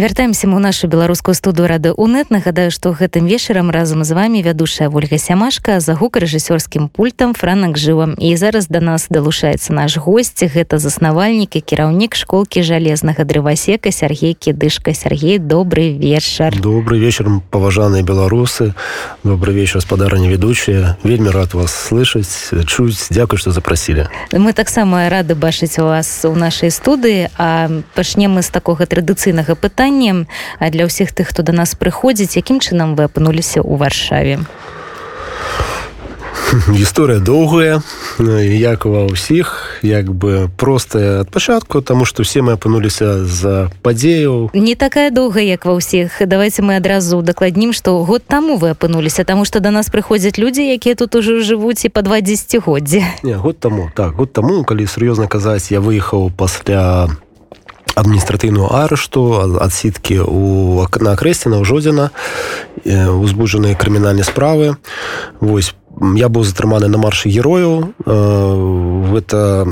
вяртаемся 0.00 0.48
мы 0.48 0.56
ў 0.56 0.72
нашу 0.72 0.88
беларускую 0.88 1.36
студыю 1.36 1.68
рады 1.68 1.92
унет 1.92 2.32
нагадаю 2.32 2.72
што 2.72 2.96
гэтым 2.96 3.28
вечарам 3.28 3.68
разам 3.68 4.00
з 4.04 4.16
вами 4.16 4.40
вядушая 4.40 4.88
ольга 4.88 5.18
сямашка 5.20 5.76
за 5.80 5.92
гук 5.92 6.16
рэжысёрскім 6.16 6.88
пультам 6.88 7.34
франак 7.36 7.76
жывам 7.76 8.16
і 8.16 8.32
зараз 8.36 8.72
да 8.72 8.80
нас 8.80 9.12
далучаецца 9.12 9.76
наш 9.76 10.00
госць. 10.00 10.40
Гэта 10.40 10.80
заснавальнік 10.80 11.52
і 11.56 11.60
кіраўнік 11.60 12.16
школкі 12.16 12.64
жалезнага 12.64 13.28
дрывасека 13.28 13.92
Сергей 13.92 14.32
кідышка 14.32 14.94
Сергей 14.94 15.36
добрый 15.36 15.92
вечар. 15.92 16.56
Добрый 16.56 16.98
вечер 16.98 17.28
паважаныя 17.50 18.02
беларусы. 18.02 18.72
Добрый 19.22 19.54
вечер 19.54 19.84
спадарні 19.84 20.32
ведучыя 20.32 20.96
вельмі 21.04 21.28
рад 21.28 21.52
вас 21.52 21.76
слышаць 21.76 22.48
чуць. 22.64 23.12
Дзякуй 23.12 23.36
што 23.36 23.52
запрасілі. 23.52 24.08
Мы 24.32 24.56
таксама 24.56 25.10
рады 25.10 25.36
бачыць 25.36 25.76
у 25.76 25.84
вас 25.84 26.24
у 26.24 26.32
нашай 26.34 26.70
студыі. 26.70 27.28
А 27.36 27.68
пачнем 27.94 28.40
мы 28.40 28.42
з 28.42 28.48
такога 28.48 28.88
традыцыйнага 28.88 29.58
пытання 29.58 29.89
пытаннем 29.90 30.26
для 30.60 30.86
ўсіх 30.86 31.10
тых 31.10 31.34
хто 31.34 31.42
да 31.42 31.52
нас 31.52 31.74
прыходзіць 31.74 32.38
якім 32.38 32.62
чынам 32.62 32.94
вы 32.94 33.10
апынуліся 33.10 33.58
ў 33.58 33.74
варшаве? 33.74 34.38
Гісторыя 36.70 37.18
доўгая 37.18 37.82
як 38.22 38.86
ва 38.86 39.10
ўсіх 39.10 39.82
як 39.82 40.14
бы 40.14 40.46
простая 40.54 41.26
ад 41.26 41.30
пачатку 41.30 41.82
тому 41.82 42.06
что 42.06 42.22
все 42.22 42.42
мы 42.42 42.54
апынуліся 42.54 43.26
за 43.26 43.70
падзеяў. 43.82 44.54
Не 44.54 44.74
такая 44.78 45.10
доўгая 45.10 45.42
як 45.42 45.66
ва 45.66 45.74
ўсіх. 45.74 46.22
Давайте 46.22 46.62
мы 46.62 46.78
адразу 46.78 47.22
дакладнім 47.22 47.74
что 47.74 47.98
год 48.06 48.22
таму 48.22 48.62
вы 48.62 48.70
апынуліся 48.70 49.26
тому 49.26 49.44
что 49.44 49.58
до 49.58 49.74
нас 49.74 49.90
прыходзяць 49.90 50.38
людзі 50.38 50.62
якія 50.70 50.94
тут 50.94 51.18
уже 51.18 51.42
жывуць 51.42 51.82
і 51.82 51.90
па 51.90 52.02
два 52.02 52.22
дзегоддзі 52.22 53.26
год 53.26 53.58
таму 53.58 53.90
так 53.94 54.14
год 54.14 54.32
таму 54.32 54.62
калі 54.62 54.86
сур'ёзна 54.86 55.26
казаць 55.26 55.74
я 55.74 55.82
выехаў 55.82 56.30
пасля 56.30 57.10
адміністратыўную 57.94 58.70
арышту 58.70 59.58
адсіткі 59.60 60.22
у 60.26 60.86
на 61.00 61.16
акрэсціна 61.16 61.60
ў 61.60 61.64
жодзіна 61.64 62.10
узбуджаныя 62.84 63.74
крымінальныя 63.74 64.24
справы. 64.24 64.76
Вось 65.40 65.74
я 66.16 66.28
быў 66.32 66.44
затрыманы 66.48 66.88
на 66.88 66.98
маршы 66.98 67.28
герояў 67.28 67.92
гэта 69.12 69.66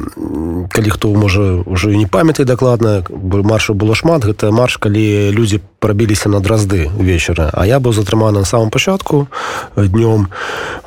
калі 0.69 0.91
хто 0.93 1.15
можа 1.15 1.65
ўжо 1.65 1.95
не 1.95 2.05
памятай 2.05 2.45
дакладна 2.45 3.05
маршу 3.09 3.73
было 3.73 3.95
шмат 3.95 4.27
гэта 4.29 4.53
марш 4.53 4.77
калі 4.77 5.33
людзі 5.33 5.63
прабіліся 5.81 6.29
на 6.29 6.41
дразды 6.41 6.91
вечара 6.99 7.49
а 7.55 7.65
я 7.65 7.81
быў 7.81 7.97
затрыманы 7.97 8.45
на 8.45 8.45
самом 8.45 8.71
пачатку 8.71 9.29
днём 9.77 10.29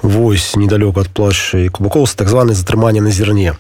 вось 0.01 0.55
недалёк 0.55 0.99
ад 0.99 1.09
плашчы 1.09 1.69
кубакоўса 1.69 2.17
так 2.17 2.29
званы 2.29 2.53
затрыманне 2.53 3.01
на 3.01 3.09
зірне 3.09 3.55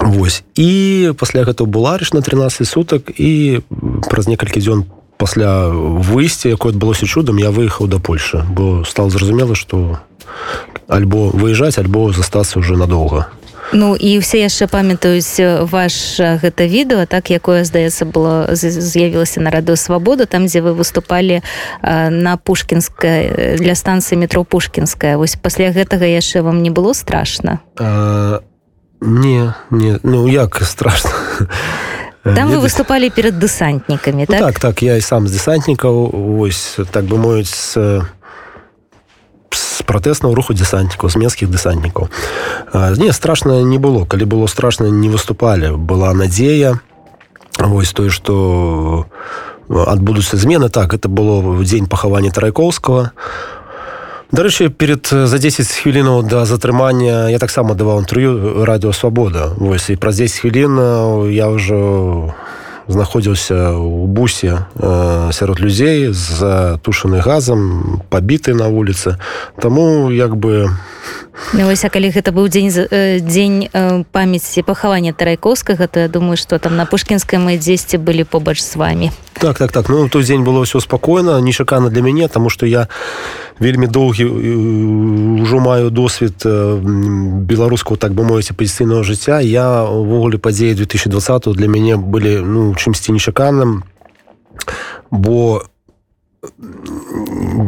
Вось. 0.00 0.42
І 0.54 1.12
пасля 1.18 1.44
гэта 1.44 1.64
была 1.64 1.94
арыш 1.94 2.12
на 2.12 2.22
13 2.22 2.66
сутак 2.68 3.10
і 3.16 3.60
праз 4.08 4.28
некалькі 4.28 4.60
дзён 4.60 4.84
пасля 5.18 5.68
выйсця 5.68 6.48
якое 6.48 6.72
адбылося 6.72 7.06
чудам 7.06 7.36
я 7.42 7.50
выехаў 7.50 7.90
да 7.90 7.98
Польшы 7.98 8.46
бо 8.48 8.84
стал 8.86 9.10
зразумела 9.10 9.54
што 9.54 9.98
альбо 10.86 11.30
выязджаць 11.34 11.78
альбо 11.78 12.12
застацца 12.12 12.62
ўжо 12.62 12.78
надоўга. 12.78 13.28
Ну 13.72 13.92
і 13.92 14.16
ўсе 14.16 14.40
яшчэ 14.40 14.64
памятаюць 14.64 15.68
ваш 15.68 16.16
гэта 16.16 16.64
відэо 16.64 17.04
так 17.04 17.28
якое 17.28 17.68
здаецца 17.68 18.08
было 18.08 18.48
з'явілася 18.56 19.44
на 19.44 19.52
радыё 19.52 19.76
свабоду 19.76 20.24
там 20.24 20.48
дзе 20.48 20.64
вы 20.64 20.72
выступалі 20.72 21.44
на 21.82 22.36
пушкінская 22.40 23.58
для 23.60 23.74
станцыі 23.74 24.16
метро 24.16 24.44
пушкінская 24.44 25.18
вось 25.20 25.36
пасля 25.36 25.68
гэтага 25.68 26.08
яшчэ 26.08 26.40
вам 26.40 26.62
не 26.62 26.70
было 26.70 26.94
страшна? 26.94 27.60
А 27.76 28.40
Не, 29.00 29.54
не, 29.70 30.00
ну 30.02 30.28
як 30.28 30.62
страшно. 30.64 31.10
Там 32.22 32.50
вы 32.50 32.58
выступалі 32.58 33.10
перад 33.10 33.38
дэсантнікамі 33.38 34.26
так? 34.26 34.40
Ну, 34.40 34.46
так? 34.46 34.58
так 34.58 34.82
я 34.82 34.96
і 34.96 35.00
сам 35.00 35.28
з 35.28 35.32
дэсантнікаў 35.32 36.10
ось 36.42 36.76
так 36.90 37.04
бы 37.04 37.16
моюць 37.16 37.48
з, 37.48 38.02
з 39.54 39.82
пратэснага 39.86 40.34
руху 40.34 40.52
дэсантнікаў 40.52 41.08
з 41.08 41.16
менскіх 41.16 41.48
дэсантнікаў 41.48 42.10
не 42.98 43.12
страшна 43.12 43.62
не 43.62 43.78
было. 43.78 44.04
Калі 44.04 44.24
было 44.24 44.46
страшна 44.46 44.90
не 44.90 45.08
выступалі 45.08 45.78
была 45.78 46.12
надзея 46.12 46.80
вось 47.58 47.92
тое 47.92 48.10
што 48.10 49.06
адбудуцца 49.68 50.36
змены 50.36 50.68
так 50.68 50.92
это 50.92 51.08
было 51.08 51.40
дзень 51.62 51.86
пахавання 51.86 52.30
тарайкоўскага 52.30 53.12
Дарэчы 54.30 54.68
перед 54.68 55.08
за 55.08 55.38
10 55.38 55.64
хвілінаў 55.64 56.20
да 56.28 56.44
затрымання 56.44 57.32
я 57.32 57.38
таксама 57.40 57.72
даваў 57.72 58.04
інтэрв'ю 58.04 58.60
радыё 58.68 58.92
свабода 58.92 59.56
вось 59.56 59.88
і 59.88 59.96
праз 59.96 60.20
10 60.20 60.44
хвілін 60.44 61.32
я 61.32 61.48
ўжо 61.48 62.36
знаходзіўся 62.92 63.72
ў 63.72 64.04
бусе 64.04 64.68
э, 64.76 65.32
сярод 65.32 65.60
людзей 65.60 66.12
з 66.12 66.76
тушаны 66.84 67.24
газам 67.24 68.04
пабіты 68.12 68.52
на 68.52 68.68
вуліцы 68.68 69.16
Таму 69.56 70.12
як 70.12 70.36
бы 70.36 70.76
Ну, 71.52 71.64
вось, 71.64 71.86
калі 71.86 72.10
гэта 72.10 72.34
быў 72.34 72.50
дзень 72.50 72.68
дзень 73.24 73.70
памяці 74.12 74.62
пахавання 74.62 75.12
тарайкоўскага 75.12 75.86
то 75.86 76.00
я 76.00 76.08
думаю 76.08 76.36
что 76.36 76.58
там 76.58 76.76
на 76.76 76.84
пушкінскай 76.84 77.38
мы 77.38 77.56
дзесьці 77.56 77.96
былі 77.96 78.24
побач 78.24 78.60
з 78.60 78.76
вами. 78.76 79.12
Так 79.38 79.58
так 79.58 79.72
так. 79.72 79.88
Ну 79.88 80.08
той 80.08 80.24
дзень 80.24 80.44
было 80.44 80.66
ўсё 80.66 80.80
спакойна 80.80 81.40
нечакана 81.40 81.88
для 81.88 82.02
мяне 82.02 82.28
тому 82.28 82.50
что 82.50 82.66
я 82.66 82.88
вельмі 83.60 83.86
доўгі 83.86 84.24
ўжо 85.42 85.58
маю 85.58 85.90
досвед 85.90 86.42
беларускаго 87.48 87.96
так 87.96 88.14
бы 88.14 88.24
мовіць 88.24 88.50
апозіцыйнага 88.50 89.02
жыцця. 89.02 89.40
Я 89.40 89.84
увогуле 89.84 90.38
падзеі 90.38 90.74
2020 90.74 91.52
для 91.54 91.68
мяне 91.68 91.96
былі 91.96 92.40
ну 92.42 92.74
чымсьці 92.74 93.12
нечаканым 93.12 93.82
бо 95.10 95.64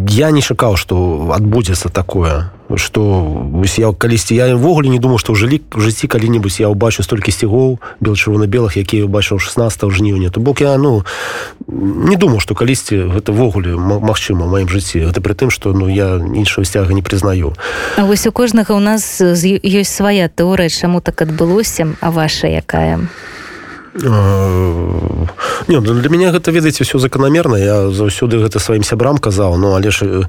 я 0.08 0.31
не 0.31 0.42
чакаў 0.42 0.76
што 0.78 1.31
адбудзецца 1.34 1.91
такое 1.91 2.50
что 2.76 3.50
я 3.76 3.91
калісьці 3.91 4.34
я 4.38 4.54
ўвогуле 4.54 4.86
не 4.88 5.03
думаю 5.03 5.19
што 5.19 5.34
жылі 5.34 5.58
в 5.75 5.82
жыцці 5.82 6.06
калі-небудзь 6.06 6.62
я 6.62 6.70
ўбачу 6.70 7.03
столькі 7.03 7.34
сцягоў 7.34 7.82
бел-чырвона-белых 7.98 8.78
якія 8.78 9.10
ўбачыў 9.10 9.42
16 9.42 9.91
жніўня 9.91 10.30
то 10.30 10.38
бок 10.38 10.62
я 10.62 10.78
ну 10.78 11.03
не 11.66 12.14
думаю 12.14 12.38
што 12.38 12.54
калісьці 12.54 13.10
гэта 13.10 13.34
ввогуле 13.34 13.75
магчыма 13.75 14.47
маім 14.47 14.70
жыцці 14.70 15.10
гэта 15.10 15.19
пры 15.19 15.34
тым 15.34 15.50
што 15.50 15.75
ну 15.75 15.91
я 15.91 16.22
іншого 16.22 16.62
сцяга 16.62 16.94
не 16.94 17.03
прызнаю 17.03 17.59
А 17.98 18.06
вось 18.06 18.26
у 18.26 18.32
кожнага 18.32 18.78
у 18.78 18.80
нас 18.80 19.19
ёсць 19.19 19.91
свая 19.91 20.30
тэорыя 20.30 20.70
чаму 20.70 21.03
так 21.03 21.22
адбылося 21.26 21.98
а 21.98 22.14
ваша 22.14 22.47
якая 22.47 23.03
Не, 25.69 25.81
ну, 25.81 25.94
для 25.94 26.09
мяне 26.10 26.31
гэта 26.32 26.50
ведаеце 26.50 26.84
ўсё 26.84 26.98
заканамерна 26.98 27.56
я 27.56 27.76
заўсёды 27.91 28.41
гэта 28.41 28.59
сваім 28.59 28.82
сябрам 28.82 29.19
казаў 29.19 29.60
ну 29.60 29.76
але 29.76 29.91
ж 29.91 30.25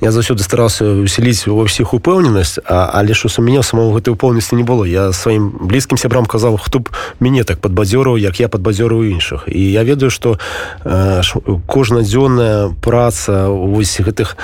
я 0.00 0.10
заўсёды 0.10 0.40
стараўся 0.40 0.84
весяліць 0.84 1.44
ва 1.46 1.68
ўсіх 1.68 1.92
упэўненасць 1.92 2.58
але 2.64 3.12
ж 3.12 3.28
у 3.28 3.42
мяне 3.42 3.62
самого 3.62 3.98
гэтай 3.98 4.14
упоўнасці 4.16 4.56
не 4.56 4.64
было. 4.64 4.84
Я 4.88 5.12
сваім 5.12 5.68
блізкім 5.68 5.98
сябрам 5.98 6.26
казаў 6.26 6.56
хто 6.56 6.80
б 6.80 6.88
мяне 7.20 7.44
так 7.44 7.60
падбадзёраў 7.60 8.16
як 8.16 8.40
я 8.40 8.48
падбадзёрую 8.48 9.12
іншых 9.12 9.44
і 9.46 9.60
я 9.60 9.84
ведаю 9.84 10.10
што 10.10 10.38
э, 10.84 11.22
кожнадзённая 11.66 12.72
праца 12.80 13.48
вось 13.48 14.00
гэтых 14.00 14.36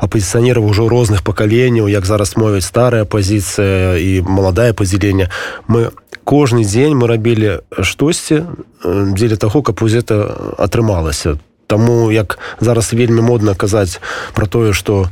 апозіцыянераў 0.00 0.64
ужо 0.64 0.88
розных 0.88 1.22
пакаленняў 1.22 1.88
як 1.88 2.06
зараз 2.06 2.36
мовяць 2.36 2.64
старая 2.64 3.04
пазіцыя 3.04 4.00
і 4.00 4.22
маладае 4.24 4.72
падзяленне 4.72 5.28
мы 5.68 5.90
кожны 6.30 6.62
дзень 6.62 6.94
мы 6.94 7.10
рабілі 7.10 7.66
штосьці 7.82 8.46
дзеля 8.86 9.34
таго 9.34 9.66
каб 9.66 9.82
вось 9.82 9.98
это 9.98 10.54
атрымалася. 10.62 11.42
Таму 11.66 12.14
як 12.14 12.38
зараз 12.62 12.94
вельмі 12.94 13.18
модна 13.18 13.58
казаць 13.58 13.98
про 14.30 14.46
тое 14.46 14.70
что 14.70 15.10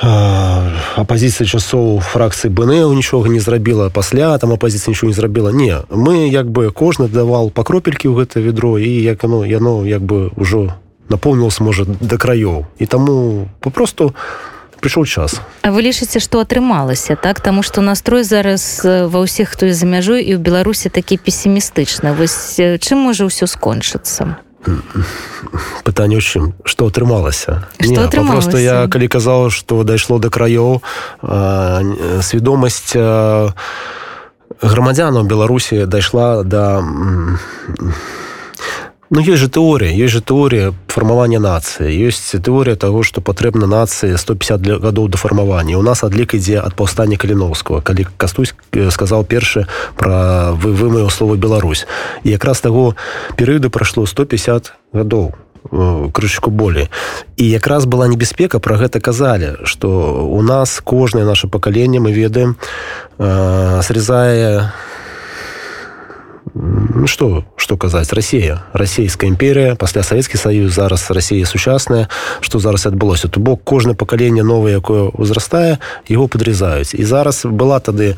апозіцыя 0.00 1.50
часоў 1.50 1.98
фракцыі 1.98 2.54
БНУ 2.54 2.94
нічога 2.94 3.26
не 3.26 3.42
зрабіла 3.42 3.90
пасля 3.90 4.38
там 4.38 4.54
апозіцыя 4.54 4.94
нічого 4.94 5.10
не 5.10 5.18
зрабіла. 5.18 5.50
Не 5.50 5.82
мы 5.90 6.30
як 6.30 6.46
бы 6.46 6.70
кожны 6.70 7.10
давал 7.10 7.50
па 7.50 7.66
кропелькі 7.66 8.06
ў 8.06 8.22
гэта 8.22 8.38
ведро 8.38 8.78
і 8.78 8.86
як 8.86 9.26
оно 9.26 9.42
яно 9.42 9.82
як 9.82 10.06
бы 10.06 10.30
ўжо 10.38 10.78
напомнілось 11.10 11.58
можа 11.58 11.90
да 11.90 12.14
краёў. 12.22 12.70
І 12.78 12.86
таму 12.86 13.50
попросту 13.58 14.14
у 14.14 14.59
прыйшоў 14.80 15.04
час. 15.06 15.40
А 15.62 15.70
вы 15.70 15.84
лічыце 15.86 16.18
што 16.18 16.40
атрымалася 16.40 17.16
так? 17.16 17.40
Таму 17.40 17.62
што 17.62 17.84
настрой 17.84 18.24
зараз 18.24 18.82
ва 18.84 19.18
ўсіх 19.22 19.52
хто 19.54 19.68
за 19.70 19.86
мяжой 19.86 20.24
і 20.24 20.36
ў 20.36 20.40
беларусі 20.40 20.88
такі 20.88 21.20
песімістычна 21.20 22.16
вось 22.16 22.56
чым 22.58 23.06
можа 23.06 23.28
ўсё 23.28 23.46
скончыцца 23.46 24.40
пытанне 25.86 26.20
ў 26.20 26.24
чым 26.24 26.52
што 26.64 26.88
атрымалася 26.92 27.64
просто 27.80 28.60
я 28.60 28.88
калі 28.88 29.08
казаў 29.08 29.48
што 29.50 29.84
дайшло 29.84 30.20
да 30.20 30.28
краёў 30.28 30.84
свядомасць 32.20 32.92
грамадзянаў 34.60 35.24
беларусі 35.24 35.86
дайшла 35.86 36.44
да 36.44 36.84
Ну 39.10 39.18
ёсць 39.18 39.42
же 39.42 39.48
тэорія 39.50 39.90
ёсць 39.90 40.14
же 40.14 40.20
тэорія 40.22 40.70
фармавання 40.86 41.42
нацыі 41.42 41.90
ёсць 41.90 42.30
тэорія 42.30 42.78
таго 42.78 43.02
што 43.02 43.18
патрэбна 43.18 43.66
нацыі 43.66 44.14
150 44.14 44.62
для 44.62 44.78
гадоў 44.78 45.10
да 45.10 45.18
фармавання 45.18 45.74
у 45.74 45.82
нас 45.82 46.06
адлік 46.06 46.38
ідзе 46.38 46.62
ад 46.62 46.78
паўстання 46.78 47.18
каліновского 47.18 47.82
калі 47.82 48.06
кастусь 48.14 48.54
сказаў 48.70 49.26
першы 49.26 49.66
пра 49.98 50.54
вы 50.54 50.70
вы 50.78 50.94
маё 50.94 51.10
слово 51.10 51.34
Беларусь 51.34 51.90
і 52.22 52.30
якраз 52.30 52.62
таго 52.62 52.94
перыяду 53.34 53.66
прайшло 53.66 54.06
150 54.06 54.78
гадоў 54.94 55.34
крышку 56.14 56.54
болей 56.54 56.86
і 57.36 57.50
якраз 57.50 57.90
была 57.90 58.06
небяспека 58.06 58.62
про 58.62 58.78
гэта 58.78 59.02
казалі 59.02 59.66
что 59.66 60.22
у 60.22 60.38
нас 60.42 60.78
кожнае 60.78 61.26
наше 61.26 61.48
пакаленне 61.48 61.98
мы 61.98 62.12
ведаем 62.12 62.54
э, 63.18 63.82
срезае 63.82 64.70
Ну, 66.54 67.06
что 67.06 67.44
что 67.56 67.76
казаць 67.76 68.12
Россия 68.12 68.62
расійская 68.72 69.30
імперія 69.30 69.74
пасля 69.76 70.02
Савецкі 70.02 70.36
Саюз 70.36 70.72
зараз 70.72 71.10
Россия 71.10 71.46
сучасная. 71.46 72.08
Что 72.40 72.58
зараз 72.58 72.86
адбылося 72.86 73.28
то 73.28 73.40
бок 73.40 73.64
кожнае 73.64 73.94
пакаленне 73.94 74.42
новое 74.42 74.72
якое 74.72 75.02
узрастае 75.14 75.78
его 76.08 76.28
подрезаюць 76.28 76.94
і 76.94 77.04
зараз 77.04 77.46
была 77.46 77.78
тады 77.80 78.16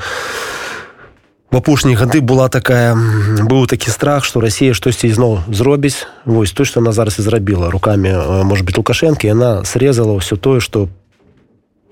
в 1.51 1.57
апошнія 1.57 1.99
гады 1.99 2.21
была 2.25 2.49
такая 2.49 2.97
быў 3.45 3.67
такі 3.67 3.91
страх 3.91 4.25
что 4.25 4.41
Россия 4.41 4.73
штосьці 4.73 5.09
ізноў 5.09 5.45
зробіць. 5.53 6.07
Вось 6.25 6.53
то 6.53 6.65
что 6.65 6.81
она 6.81 6.93
зараз 6.93 7.19
і 7.19 7.23
зрабіла. 7.23 7.71
Руками 7.71 8.17
может 8.45 8.65
быть 8.65 8.79
лукашэнкі 8.79 9.29
она 9.29 9.65
срезала 9.65 10.19
все 10.19 10.37
тое 10.37 10.61
что 10.61 10.87
по 10.87 11.02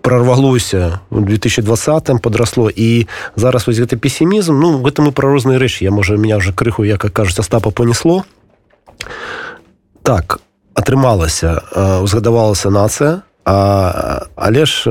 прорвалося 0.02 1.00
у 1.10 1.20
2020 1.20 2.22
подрасло 2.22 2.70
і 2.70 3.06
зараз 3.36 3.66
вось 3.66 3.78
гэты 3.78 3.96
песімізм 3.96 4.58
ну 4.58 4.82
гэта 4.82 5.02
мы 5.02 5.12
пра 5.12 5.30
розныя 5.30 5.58
рэчы 5.60 5.84
я 5.84 5.90
можа 5.90 6.16
меня 6.16 6.36
уже 6.36 6.52
крыху 6.52 6.84
як 6.84 7.06
кажуць 7.12 7.38
астапа 7.38 7.70
понесло. 7.70 8.24
Так 10.02 10.40
атрымалася 10.74 12.00
узгадавалася 12.02 12.70
нацыя 12.70 13.22
А, 13.44 14.26
але 14.36 14.66
ж 14.66 14.90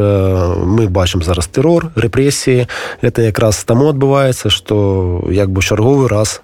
мы 0.65 0.89
бачым 0.89 1.21
зараз 1.21 1.47
тэрор 1.47 1.93
рэпрэсіі. 1.93 2.65
Это 3.01 3.21
якраз 3.21 3.61
таму 3.63 3.93
адбываецца 3.93 4.49
што 4.49 5.21
як 5.29 5.53
бы 5.53 5.61
чарговы 5.61 6.09
раз 6.09 6.41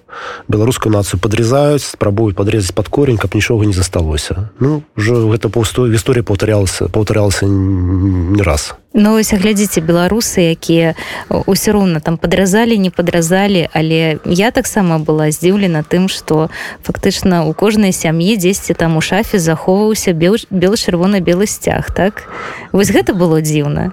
беларускую 0.48 0.94
нацыю 0.94 1.18
падрезаюць 1.20 1.82
спрабуюць 1.82 2.38
падрезаць 2.38 2.72
пад 2.72 2.88
корень 2.88 3.18
каб 3.18 3.34
нічога 3.34 3.66
не 3.66 3.74
засталося. 3.74 4.50
Ну 4.60 4.86
ўжо 4.94 5.26
гэта 5.28 5.50
паўстой 5.50 5.90
гісторыя 5.90 6.22
паўтарялася 6.22 6.88
паўтарялася 6.88 7.50
не 7.50 8.42
раз 8.42 8.78
Ну 8.96 9.10
ось 9.20 9.28
глядзіце 9.36 9.84
беларусы 9.84 10.56
якія 10.56 10.96
ўсё 11.28 11.76
роўна 11.76 12.00
там 12.00 12.16
падразалі 12.16 12.80
не 12.80 12.88
падразалі 12.88 13.68
але 13.76 14.16
я 14.24 14.48
таксама 14.48 14.96
была 14.96 15.28
здзіўлена 15.28 15.84
тым 15.84 16.08
што 16.08 16.48
фактычна 16.80 17.44
у 17.44 17.52
кожнай 17.52 17.92
сям'і 17.92 18.40
дзесьці 18.40 18.72
там 18.72 18.96
у 18.96 19.04
шафе 19.04 19.36
захоўваўся 19.36 20.16
бел-чырвона-белы 20.16 21.44
сцяг 21.44 21.92
так? 21.92 22.24
Вось 22.72 22.88
гэта 22.88 23.12
было 23.12 23.44
дзіўна 23.44 23.92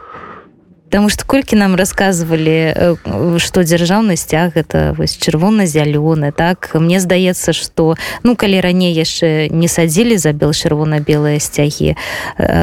Таму 0.94 1.10
што 1.10 1.26
колькі 1.26 1.58
нам 1.58 1.74
расказвалі 1.74 3.02
што 3.42 3.66
дзяржаўны 3.66 4.14
сцяг 4.14 4.54
это 4.54 4.94
вось 4.94 5.18
чырвона-зялёны 5.18 6.30
так? 6.30 6.70
Мне 6.78 7.02
здаецца 7.02 7.50
што 7.50 7.98
ну 8.22 8.36
калі 8.38 8.62
раней 8.62 8.94
яшчэ 8.94 9.50
не 9.50 9.66
садзілі 9.66 10.22
за 10.22 10.38
бел 10.38 10.54
чырвона-белыя 10.54 11.42
сцягі 11.42 11.98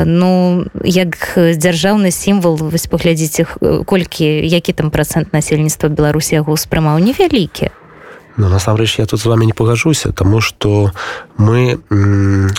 ну 0.07 0.63
як 0.87 1.19
дзяржаўны 1.35 2.15
сімвал 2.15 2.55
вось 2.55 2.87
паглядзіце 2.87 3.51
колькі 3.83 4.31
які 4.47 4.79
там 4.79 4.95
процент 4.95 5.35
насельніцтва 5.35 5.91
беларусі 5.91 6.39
яго 6.39 6.55
ўспрымаў 6.55 7.03
невялікі 7.03 7.75
насамрэч 8.39 9.03
я 9.03 9.11
тут 9.11 9.19
з 9.19 9.27
вами 9.27 9.51
не 9.51 9.59
пагажуся 9.59 10.15
тому 10.15 10.39
что 10.41 10.95
мы 11.35 11.83
м 11.91 12.55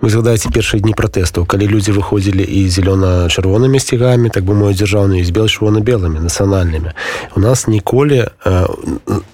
вы 0.00 0.10
згадаеце 0.10 0.52
першыя 0.52 0.82
дні 0.82 0.92
пратэстаў 0.92 1.46
калі 1.48 1.66
людзі 1.72 1.96
выходзілі 1.96 2.44
і 2.44 2.68
зялёна-чырвонымі 2.68 3.80
сцігамі 3.80 4.28
так 4.28 4.44
бы 4.44 4.52
мой 4.52 4.76
дзяржаўны 4.76 5.24
з 5.24 5.32
бел-чырвона-белымі 5.32 6.20
нацыянальнымі. 6.20 6.92
У 7.36 7.40
нас 7.40 7.66
ніколі 7.66 8.28
э, 8.28 8.66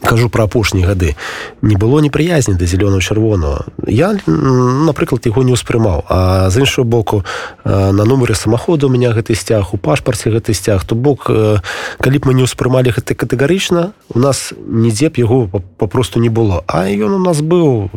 кажу 0.07 0.29
пра 0.31 0.45
апошнія 0.47 0.87
гады 0.87 1.19
не 1.63 1.75
было 1.75 1.99
непрыязні 1.99 2.55
да 2.55 2.65
зялёна-чырвонага 2.65 3.67
я 3.87 4.15
напрыклад 4.27 5.27
яго 5.27 5.43
не 5.43 5.53
ўспрымаў. 5.59 6.07
А 6.09 6.51
з 6.51 6.63
іншого 6.63 6.87
боку 6.87 7.25
э, 7.65 7.93
на 7.93 8.05
нумары 8.05 8.35
самаходу 8.35 8.87
у 8.87 8.91
меня 8.91 9.11
гэты 9.11 9.35
сцяг 9.35 9.75
у 9.75 9.77
пашпарце 9.77 10.31
гэты 10.31 10.55
сцяг. 10.55 10.85
То 10.85 10.95
бок 10.95 11.27
э, 11.29 11.59
калі 11.99 12.19
б 12.19 12.31
мы 12.31 12.35
не 12.35 12.47
ўспрымалі 12.47 12.95
гэта 12.95 13.19
катэгарычна 13.19 13.93
у 14.15 14.19
нас 14.19 14.55
нідзе 14.55 15.11
б 15.11 15.19
яго 15.19 15.51
папросту 15.79 16.21
не 16.23 16.31
было. 16.31 16.63
А 16.71 16.87
ён 16.87 17.19
у 17.19 17.23
нас 17.23 17.43
быў 17.43 17.91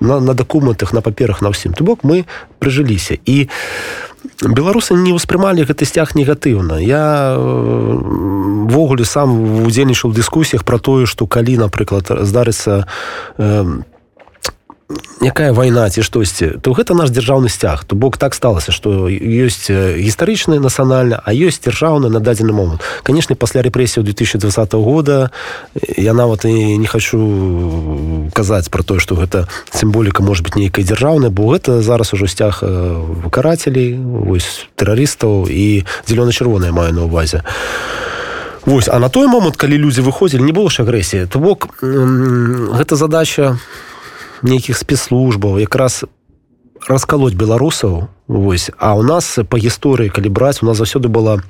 на, 0.00 0.20
на 0.20 0.34
дакументах 0.34 0.92
на 0.92 1.00
паперах 1.00 1.42
на 1.42 1.50
ўсім. 1.50 1.72
То 1.72 1.84
бок 1.84 2.04
мы 2.04 2.26
прыжыліся 2.58 3.16
і 3.24 3.48
беларусы 4.44 4.94
не 4.94 5.12
ўспрымалі 5.16 5.64
гэты 5.64 5.84
сцяг 5.88 6.12
негатыўна. 6.14 6.80
Я 6.80 7.36
ввогуле 7.36 9.04
сам 9.04 9.64
удзельнічаў 9.64 10.12
дыскусіях 10.12 10.64
про 10.64 10.78
тое 10.78 11.06
што 11.06 11.26
калі 11.26 11.56
напрыклад 11.64 12.08
здарыцца 12.08 12.84
э, 13.38 13.64
якая 15.20 15.52
вайна 15.52 15.88
ці 15.90 16.02
штосьці 16.02 16.58
то 16.62 16.72
гэта 16.72 16.94
наш 16.94 17.10
дзяржаўны 17.10 17.48
сцяг. 17.48 17.84
То 17.84 17.96
бок 17.96 18.16
так 18.16 18.34
сталася 18.34 18.72
што 18.72 19.06
ёсць 19.08 19.70
гістарычны 19.70 20.58
нацыянальна 20.58 21.20
а 21.22 21.30
ёсць 21.32 21.62
дзяржаўны 21.62 22.08
на 22.08 22.20
дадзены 22.20 22.52
момант. 22.52 22.82
Канешне 23.02 23.36
пасля 23.36 23.62
рэпрэсію 23.62 24.02
2020 24.02 24.72
года 24.74 25.30
я 25.96 26.12
нават 26.12 26.44
і 26.44 26.78
не 26.78 26.86
хочу 26.86 28.30
казаць 28.34 28.68
про 28.68 28.82
тое 28.82 28.98
што 28.98 29.14
гэта 29.14 29.46
сімволіка 29.72 30.22
может 30.22 30.44
быть 30.44 30.56
нейкай 30.56 30.84
дзяржаўнай 30.84 31.30
бо 31.30 31.54
гэта 31.54 31.82
зараз 31.82 32.12
ужо 32.14 32.26
сцяг 32.26 32.62
выкарацелей 32.62 33.94
вось 33.96 34.66
тэрарыстаў 34.74 35.46
і 35.46 35.84
зялёна-чырвоная 36.08 36.72
маю 36.72 36.94
на 36.94 37.04
увазе 37.04 37.42
Вось, 38.66 38.88
а 38.88 38.98
на 38.98 39.08
той 39.08 39.26
момант 39.26 39.56
калі 39.56 39.78
людзі 39.80 40.04
выходзілі 40.04 40.44
не 40.44 40.52
было 40.52 40.68
ж 40.68 40.84
агрэсіі. 40.84 41.24
То 41.32 41.40
бок 41.40 41.80
гэта 41.80 42.92
задача 42.96 43.56
нейкіх 44.42 44.76
спецслужбаў 44.76 45.58
якраз 45.60 46.04
раскалоць 46.88 47.34
беларусаў 47.34 48.08
вось. 48.28 48.70
А 48.78 48.94
у 48.94 49.02
нас 49.02 49.38
по 49.48 49.58
гісторыі 49.58 50.08
калі 50.10 50.28
браць 50.28 50.62
у 50.62 50.66
нас 50.66 50.78
заўсёды 50.78 51.08
была 51.08 51.42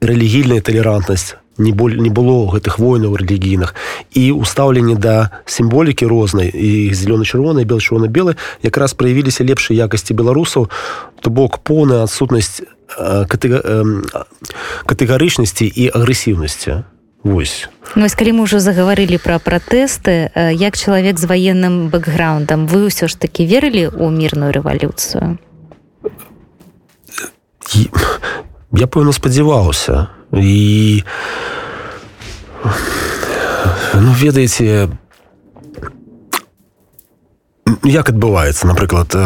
рэлігійная 0.00 0.60
талерантнасць. 0.60 1.36
Не 1.58 1.72
боль 1.72 1.96
не 1.96 2.10
было 2.10 2.52
гэтых 2.52 2.78
войнаў 2.78 3.16
рэлігійных. 3.16 3.74
І 4.12 4.32
устаўленне 4.32 4.94
да 4.94 5.30
сімволікі 5.46 6.06
рознай 6.06 6.52
і 6.52 6.92
зелёна-чырвонай 6.92 7.64
бел 7.64 7.80
чырвона-белы 7.80 8.36
якраз 8.62 8.94
праявіліся 8.94 9.44
лепшыя 9.44 9.88
якасці 9.88 10.14
беларусаў. 10.14 10.68
То 11.20 11.30
бок 11.30 11.58
поўная 11.64 12.04
адсутнасць 12.04 12.60
катэгарычнасці 14.86 15.66
і 15.66 15.88
агрэсіўнасці 15.90 16.84
Вось. 17.22 17.68
Ну, 17.96 18.06
калі 18.12 18.32
мы 18.36 18.40
ўжо 18.44 18.60
загаварылі 18.60 19.16
пра 19.16 19.38
пратэсты 19.38 20.30
як 20.52 20.76
чалавек 20.76 21.18
з 21.18 21.26
ваенным 21.30 21.88
бэкграундам 21.88 22.66
вы 22.66 22.86
ўсё 22.90 23.08
ж 23.08 23.16
такі 23.16 23.46
верылі 23.48 23.88
ў 23.88 24.10
мірную 24.12 24.52
рэвалюцыю 24.52 25.38
я 28.76 28.86
пэўна 28.86 29.12
спадзяваўся 29.12 30.08
і 30.32 31.02
ну 33.94 34.12
ведаеце 34.12 34.88
як 37.84 38.10
адбываецца 38.12 38.66
напрыклад 38.68 39.16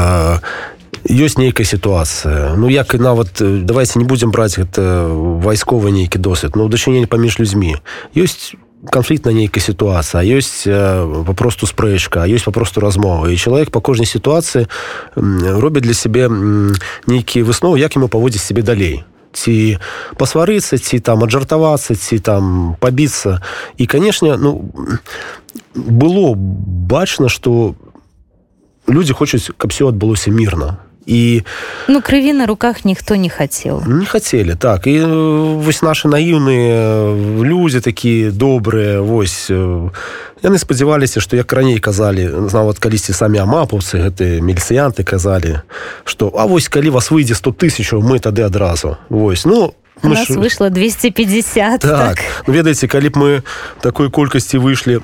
ёсць 1.09 1.39
нейкая 1.39 1.65
сітуацыя. 1.65 2.55
Ну 2.57 2.69
як 2.69 2.95
і 2.95 2.99
нават 2.99 3.41
давайте 3.41 3.99
не 3.99 4.05
будзем 4.05 4.31
браць 4.31 4.59
гэта 4.59 5.09
вайсковы 5.41 5.91
нейкі 5.91 6.19
досвед. 6.19 6.57
Ну 6.57 6.69
дачыненне 6.69 7.07
паміж 7.07 7.39
людзьмі. 7.39 7.81
Ёсць 8.15 8.55
канфліктна 8.89 9.33
нейкая 9.33 9.61
сітуацыя 9.61 10.25
ёсць 10.25 10.65
папросту 11.27 11.69
спрэчка 11.69 12.25
ёсць 12.29 12.45
папросту 12.45 12.81
размова. 12.81 13.29
І 13.29 13.37
чалавек 13.37 13.71
па 13.71 13.81
кожнай 13.81 14.07
сітуацыі 14.07 14.69
робіць 15.17 15.85
для 15.85 15.95
сябе 15.95 16.29
нейкія 17.07 17.45
высновы 17.45 17.81
як 17.81 17.97
ему 17.97 18.09
паводзіць 18.09 18.45
сябе 18.45 18.63
далей. 18.63 19.05
Ці 19.33 19.79
пасварыцца 20.17 20.77
ці 20.77 21.01
там 21.01 21.25
аджартавацца 21.25 21.95
ці 21.95 22.19
там 22.19 22.77
пабіцца. 22.81 23.41
І 23.77 23.87
канешне 23.87 24.37
ну 24.37 24.69
было 25.75 26.35
бачна 26.37 27.29
што 27.29 27.75
людзі 28.89 29.13
хочуць 29.13 29.53
каб 29.57 29.73
все 29.73 29.89
адбылося 29.89 30.33
мірна 30.33 30.90
і 31.07 31.43
ну 31.89 32.01
крыві 32.01 32.33
на 32.33 32.47
руках 32.47 32.85
ніхто 32.85 33.17
не 33.17 33.29
хацеў 33.29 33.83
не 33.87 34.07
хацелі 34.07 34.55
так. 34.55 34.87
І 34.87 35.01
вось 35.65 35.83
наши 35.83 36.09
наіўныя 36.09 37.15
людзі 37.45 37.81
такія 37.81 38.31
добрыя 38.31 39.01
вось 39.01 39.51
яны 40.43 40.59
спадзяваліся 40.59 41.21
што 41.21 41.37
як 41.37 41.53
раней 41.53 41.79
казалі 41.79 42.29
нават 42.53 42.79
калісьці 42.79 43.13
самі 43.13 43.45
амапаўцы 43.45 44.01
гэты 44.01 44.41
мельцыянты 44.41 45.05
казалі 45.05 45.63
што 46.05 46.33
а 46.37 46.47
вось 46.47 46.69
калі 46.69 46.91
вас 46.97 47.11
выйдзе 47.11 47.35
100 47.35 47.53
тысячаў 47.53 48.03
мы 48.03 48.21
тады 48.21 48.43
адразу 48.43 48.97
вось 49.09 49.45
ну 49.45 49.75
мы 50.03 50.17
ж... 50.17 50.37
выйшла 50.37 50.71
250 50.71 51.81
так, 51.81 51.91
так. 51.91 52.19
Ну, 52.47 52.55
ведаеце 52.55 52.89
калі 52.89 53.09
б 53.09 53.17
мы 53.17 53.31
такой 53.81 54.11
колькасці 54.11 54.59
выйшлі 54.59 55.01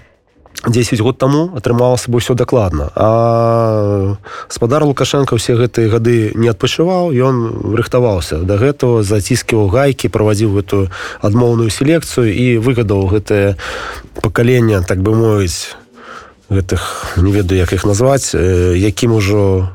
10 0.65 1.01
год 1.01 1.19
таму 1.19 1.53
атрымалася 1.57 2.11
бы 2.11 2.19
ўсё 2.19 2.35
дакладна. 2.35 2.91
А 2.97 4.17
спадар 4.49 4.85
лукашенко 4.85 5.37
ўсе 5.37 5.55
гэтыя 5.55 5.93
гады 5.93 6.33
не 6.35 6.49
адпачываў 6.49 7.13
ён 7.13 7.77
рыхтаваўся 7.77 8.41
да 8.43 8.57
гэтага 8.57 9.05
зацісківаў 9.05 9.69
гайкі 9.69 10.09
правадзіў 10.09 10.57
гэтую 10.57 10.89
адмоўную 11.21 11.69
селекцыю 11.71 12.33
і 12.33 12.59
выгадаў 12.59 13.07
гэтае 13.13 13.61
пакаленне 14.25 14.81
так 14.81 15.05
бы 15.05 15.15
мовіць 15.15 15.77
гэтых 16.49 17.21
не 17.21 17.33
ведаю 17.37 17.61
як 17.61 17.73
іх 17.77 17.85
назваць 17.85 18.33
якім 18.33 19.13
ужо 19.13 19.71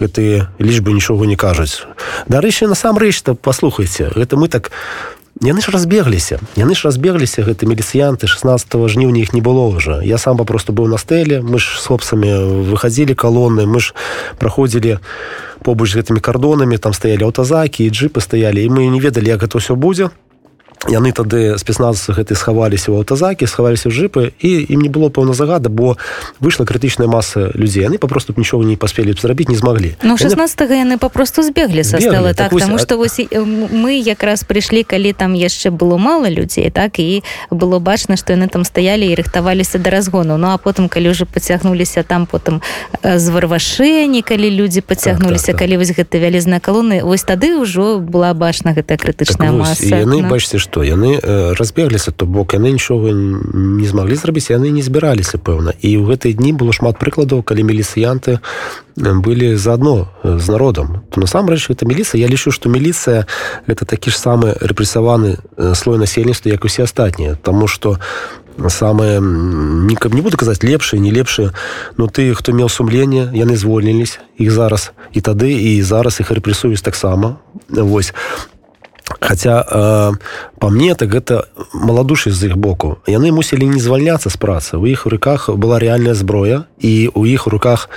гэтыя 0.00 0.52
лічбы 0.60 0.92
нічога 0.92 1.26
не 1.26 1.36
кажуць. 1.36 1.88
Дарэчы 2.28 2.68
насамрэч 2.68 3.22
то 3.24 3.34
паслухайце 3.34 4.12
гэта 4.12 4.36
мы 4.36 4.48
так 4.48 4.68
у 4.68 5.15
яны 5.40 5.60
ж 5.60 5.70
разбегліся. 5.70 6.40
Яны 6.56 6.74
ж 6.74 6.84
разбегліся 6.84 7.42
гэты 7.42 7.66
міліцыянты 7.66 8.26
16 8.26 8.72
жніўня 8.88 9.20
іх 9.20 9.32
не 9.32 9.40
было 9.40 9.66
уже 9.68 10.00
я 10.04 10.18
сам 10.18 10.36
папросту 10.36 10.72
быў 10.72 10.88
на 10.88 10.96
стэле 10.96 11.40
мы 11.40 11.58
ж 11.58 11.78
с 11.78 11.86
хлопцамі 11.86 12.70
выходзілі 12.72 13.14
калоны 13.14 13.66
мы 13.66 13.80
ж 13.80 13.94
праходзілі 14.38 14.98
побач 15.62 15.92
з 15.92 16.00
гэтымі 16.00 16.20
кардонамі 16.20 16.78
там 16.78 16.92
стаялі 16.92 17.28
аўтазакі 17.28 17.84
і 17.84 17.90
джипы 17.90 18.20
стаялі 18.20 18.64
і 18.64 18.68
мы 18.68 18.88
не 18.88 19.00
ведалі 19.00 19.28
як 19.28 19.44
гэта 19.44 19.58
ўсё 19.60 19.76
будзе 19.76 20.10
яны 20.84 21.12
тады 21.12 21.58
спецназцы 21.58 22.12
гэты 22.12 22.36
схаваліся 22.36 22.92
ў 22.92 23.02
аўтазакі 23.02 23.48
схаваліся 23.48 23.90
жыпы 23.90 24.36
і 24.38 24.50
ім 24.68 24.84
не 24.84 24.90
было 24.92 25.08
пэўна 25.08 25.32
загада 25.32 25.72
бо 25.72 25.96
выйшла 26.38 26.68
крытычная 26.68 27.08
маса 27.08 27.50
людзей 27.54 27.88
яны 27.88 27.98
папросту 27.98 28.34
нічога 28.36 28.68
не 28.68 28.76
паспелі 28.76 29.16
зрабіць 29.16 29.48
не 29.48 29.56
змаглі 29.56 29.96
Ну 30.02 30.16
16 30.16 30.60
яны 30.70 30.98
папросту 30.98 31.42
збеглі 31.42 31.82
са 31.84 31.98
стала 31.98 32.34
так, 32.34 32.50
так 32.50 32.60
тому 32.60 32.78
что 32.78 32.96
вось 32.98 33.18
мы 33.18 33.98
якраз 33.98 34.44
прыйшлі 34.44 34.84
калі 34.84 35.12
там 35.12 35.34
яшчэ 35.34 35.70
было 35.70 35.96
мало 35.96 36.28
людзей 36.28 36.70
так 36.70 36.98
і 37.00 37.24
было 37.50 37.78
бачна 37.80 38.16
што 38.16 38.36
яны 38.36 38.48
там 38.48 38.64
стаялі 38.64 39.08
і 39.08 39.14
рыхтаваліся 39.16 39.78
да 39.78 39.90
разгону 39.90 40.36
Ну 40.36 40.52
а 40.52 40.58
потым 40.58 40.88
калі 40.88 41.10
уже 41.10 41.24
пацягнуліся 41.24 42.02
там 42.02 42.26
потым 42.26 42.60
з 43.02 43.26
варвашэнні 43.28 44.22
калі 44.22 44.50
людзі 44.50 44.80
пацягнуліся 44.80 45.46
так, 45.50 45.56
так, 45.56 45.58
так. 45.58 45.60
калі 45.66 45.74
вось 45.80 45.92
гэта 45.96 46.18
вялізная 46.18 46.60
калоны 46.60 47.02
вось 47.02 47.24
тады 47.24 47.56
ўжо 47.56 47.98
была 47.98 48.34
бачна 48.34 48.76
гэтая 48.76 48.98
крытычная 48.98 49.50
так, 49.50 49.58
маса 49.58 49.96
яны 50.04 50.22
ну. 50.22 50.28
бачце 50.28 50.58
што 50.66 50.82
яны 50.82 51.22
разбегліся 51.54 52.10
то 52.10 52.26
бок 52.26 52.58
яны 52.58 52.74
нічога 52.74 53.14
не 53.14 53.86
змаглі 53.86 54.18
зрабіць 54.18 54.50
яны 54.50 54.74
не 54.74 54.82
збіраліся 54.82 55.38
пэўна 55.38 55.78
і 55.78 55.94
ў 55.94 56.02
гэтыя 56.10 56.34
дні 56.34 56.58
было 56.58 56.74
шмат 56.74 56.98
прыкладаў 56.98 57.46
калі 57.46 57.62
міліцыянты 57.70 58.42
былі 58.98 59.54
заадно 59.54 60.10
з 60.26 60.46
народам 60.50 61.06
то 61.14 61.22
насамрэч 61.22 61.70
это 61.70 61.86
міліцыя 61.86 62.18
я 62.18 62.26
лічу 62.26 62.50
што 62.50 62.66
міліцыя 62.66 63.30
это 63.70 63.86
такі 63.86 64.10
ж 64.10 64.18
самы 64.18 64.58
рэпрэсаваны 64.58 65.38
слой 65.78 66.02
насельніцтва 66.02 66.50
як 66.50 66.66
усе 66.66 66.82
астатнія 66.82 67.38
Таму 67.38 67.70
што 67.70 68.02
самое 68.68 69.20
не 69.20 69.94
каб 69.94 70.14
не 70.14 70.20
буду 70.20 70.36
казаць 70.36 70.64
лепшыя 70.66 70.98
не 70.98 71.14
лепшыя 71.14 71.54
но 71.96 72.08
ты 72.08 72.34
хто 72.34 72.50
меў 72.52 72.68
сумленне 72.68 73.30
яны 73.36 73.54
звольнілись 73.56 74.18
іх 74.34 74.50
зараз 74.50 74.90
і 75.12 75.20
тады 75.20 75.52
і 75.52 75.82
зараз 75.82 76.20
іх 76.20 76.32
рэпрэсуюць 76.32 76.82
таксама 76.82 77.38
восьось 77.68 78.14
Хаця 79.06 79.62
э, 79.62 80.12
па 80.58 80.68
мне 80.68 80.94
так 80.94 81.14
гэта 81.14 81.46
маладушай 81.72 82.32
з 82.32 82.50
іх 82.50 82.56
боку. 82.58 82.98
Яны 83.06 83.30
мусілі 83.30 83.70
не 83.70 83.80
звальняцца 83.80 84.30
з 84.30 84.36
працы. 84.36 84.76
У 84.76 84.86
іх 84.86 85.06
у 85.06 85.10
руках 85.10 85.50
была 85.50 85.78
рэальная 85.78 86.14
зброя 86.14 86.66
і 86.78 87.10
у 87.14 87.26
іх 87.26 87.46
у 87.46 87.50
руках 87.50 87.88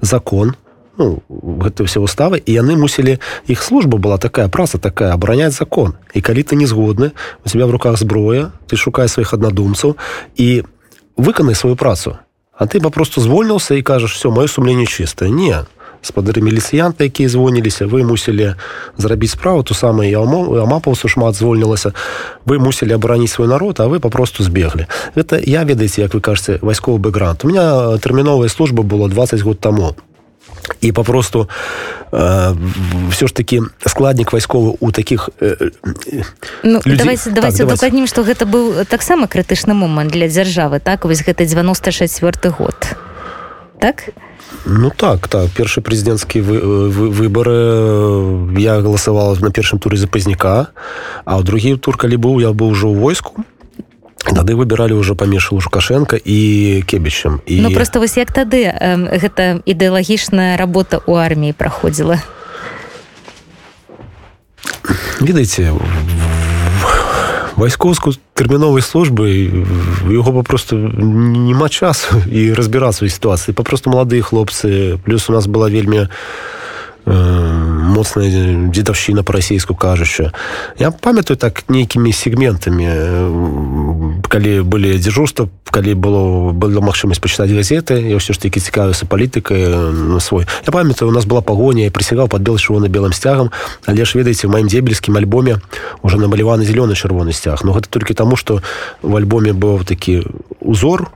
закон. 0.00 0.54
Ну, 0.98 1.22
гэта 1.30 1.86
ўсе 1.86 2.02
уставы 2.02 2.42
і 2.42 2.50
яны 2.52 2.74
мусілі 2.74 3.22
іх 3.46 3.62
служба 3.62 4.02
была 4.02 4.18
такая 4.18 4.50
праца 4.50 4.82
такая 4.82 5.14
абараняць 5.14 5.54
закон 5.54 5.94
і 6.10 6.18
калі 6.18 6.42
ты 6.42 6.58
не 6.58 6.66
згодны 6.66 7.14
у 7.14 7.48
тебя 7.48 7.70
в 7.70 7.70
руках 7.70 7.94
зброя 8.02 8.50
ты 8.66 8.74
шукай 8.74 9.06
сваіх 9.06 9.30
аднадумцаў 9.30 9.94
і 10.34 10.66
выканай 11.14 11.54
сваю 11.54 11.78
працу 11.78 12.18
а 12.50 12.66
ты 12.66 12.82
папросту 12.82 13.22
звольніўся 13.22 13.78
і 13.78 13.86
кажаш 13.86 14.18
все 14.18 14.34
маё 14.34 14.50
сумленне 14.50 14.90
чыстае 14.90 15.30
не 15.30 15.62
спадары 16.02 16.42
міліцыянты 16.42 17.08
якія 17.08 17.28
звоніліся 17.28 17.86
вы 17.86 18.04
мусілі 18.04 18.54
зрабіць 18.96 19.34
справу 19.34 19.62
то 19.62 19.74
самае 19.74 20.14
амапаўсу 20.14 21.08
шмат 21.08 21.34
звольнілася 21.34 21.92
вы 22.46 22.58
мусілі 22.58 22.94
абараніць 22.94 23.32
свой 23.32 23.48
народ 23.48 23.80
а 23.80 23.86
вы 23.86 23.98
папросту 24.00 24.44
збеглі 24.44 24.86
это 25.14 25.40
я 25.42 25.64
ведаеце 25.64 26.00
як 26.00 26.14
вы 26.14 26.20
кажаце 26.20 26.58
вайсковы 26.62 26.98
бэкграунд. 26.98 27.44
У 27.44 27.48
меня 27.48 27.98
тэрміновая 27.98 28.48
служба 28.48 28.82
было 28.82 29.08
20 29.08 29.40
год 29.42 29.60
таму 29.60 29.94
і 30.80 30.92
папросту 30.92 31.48
э, 32.12 32.56
все 33.10 33.26
ж 33.26 33.34
таки 33.34 33.62
складнік 33.86 34.32
вайсковы 34.32 34.76
у 34.80 34.92
таких 34.92 35.30
э, 35.40 35.70
ну, 36.62 36.80
людей... 36.84 36.98
давайте, 36.98 37.30
давайте 37.30 37.58
так, 37.58 37.68
дакладнім 37.68 38.06
что 38.06 38.22
гэта 38.22 38.46
быў 38.46 38.84
таксама 38.84 39.26
крытычны 39.26 39.74
момант 39.74 40.12
для 40.12 40.28
дзяржавы 40.28 40.80
так? 40.80 41.04
Вось 41.04 41.24
гэта 41.24 41.44
94 41.44 42.54
год. 42.54 42.76
Так? 43.80 44.08
і 44.08 44.27
Ну 44.64 44.90
так 44.90 45.28
так. 45.28 45.50
Першы 45.52 45.80
прэзідэнцкі 45.80 46.40
вы, 46.40 46.56
вы, 46.88 47.10
выбары 47.10 47.56
э, 47.56 48.60
я 48.60 48.80
галасавала 48.80 49.36
на 49.40 49.50
першым 49.50 49.78
туры 49.78 49.96
запазняка 49.96 50.72
а 51.24 51.38
ў 51.38 51.42
другі 51.44 51.76
тур 51.76 51.96
калі 51.96 52.16
быў 52.16 52.40
я 52.40 52.52
быў 52.52 52.72
ужо 52.72 52.88
ў 52.88 52.96
войску. 52.96 53.44
Тады 54.28 54.58
выбіралі 54.58 54.98
ўжо 54.98 55.16
паміж 55.16 55.52
лукашенко 55.52 56.16
і 56.16 56.82
кебічам 56.84 57.40
і 57.46 57.60
ну, 57.60 57.70
просто 57.70 58.00
вось 58.00 58.16
як 58.16 58.32
тады 58.32 58.68
э, 58.68 59.18
гэта 59.20 59.62
ідэалагічная 59.64 60.56
работа 60.56 61.00
ў 61.00 61.16
арміі 61.16 61.52
праходзіла? 61.52 62.20
Ведаеце 65.20 65.72
вайскоўскую 67.58 68.14
тэрміновай 68.38 68.82
службы 68.86 69.26
яго 70.06 70.30
папросту 70.30 70.78
няма 70.78 71.68
часу 71.68 72.22
і 72.30 72.54
разбірацца 72.54 73.02
ў 73.02 73.10
сітуацыі 73.10 73.54
папросту 73.58 73.90
маладыя 73.90 74.22
хлопцы 74.22 74.98
плюс 75.02 75.26
у 75.28 75.34
нас 75.34 75.50
была 75.50 75.66
вельмі 75.66 76.06
моцная 77.08 78.28
дзедаўшчына 78.68 79.24
па-расійску 79.24 79.74
кажучы 79.74 80.30
я 80.78 80.90
памятаю 80.90 81.36
так 81.36 81.64
нейкімі 81.68 82.12
сегментамі 82.12 82.84
калі 84.28 84.62
былі 84.62 84.98
дзяжурства 85.00 85.48
калі 85.70 85.94
было 85.94 86.52
была 86.52 86.84
магчымасць 86.84 87.20
пачытаць 87.20 87.50
газеты 87.50 87.96
я 87.96 88.20
ўсё 88.20 88.36
ж 88.36 88.38
такі 88.44 88.60
цікавіўся 88.60 89.08
палітыкай 89.08 89.68
на 89.92 90.20
свой. 90.20 90.44
Я 90.66 90.72
памятаю 90.72 91.08
у 91.08 91.14
нас 91.14 91.24
была 91.24 91.40
пагоня 91.40 91.88
і 91.88 91.92
прысягаў 91.92 92.28
под 92.28 92.42
бел 92.42 92.58
чырвона 92.60 92.92
белым 92.92 93.12
сцягам 93.12 93.50
але 93.86 94.04
ж 94.04 94.18
ведаеце 94.18 94.48
маім 94.48 94.68
дзебельскім 94.68 95.16
альбоме 95.16 95.60
уже 96.02 96.20
намаляваны 96.20 96.64
зялёны 96.64 96.92
чырвоны 96.92 97.32
сцяг 97.32 97.64
но 97.64 97.72
гэта 97.72 97.88
толькі 97.88 98.14
таму 98.14 98.36
што 98.36 98.60
в 99.02 99.16
альбоме 99.16 99.52
быў 99.56 99.84
такі 99.84 100.28
узор 100.60 101.08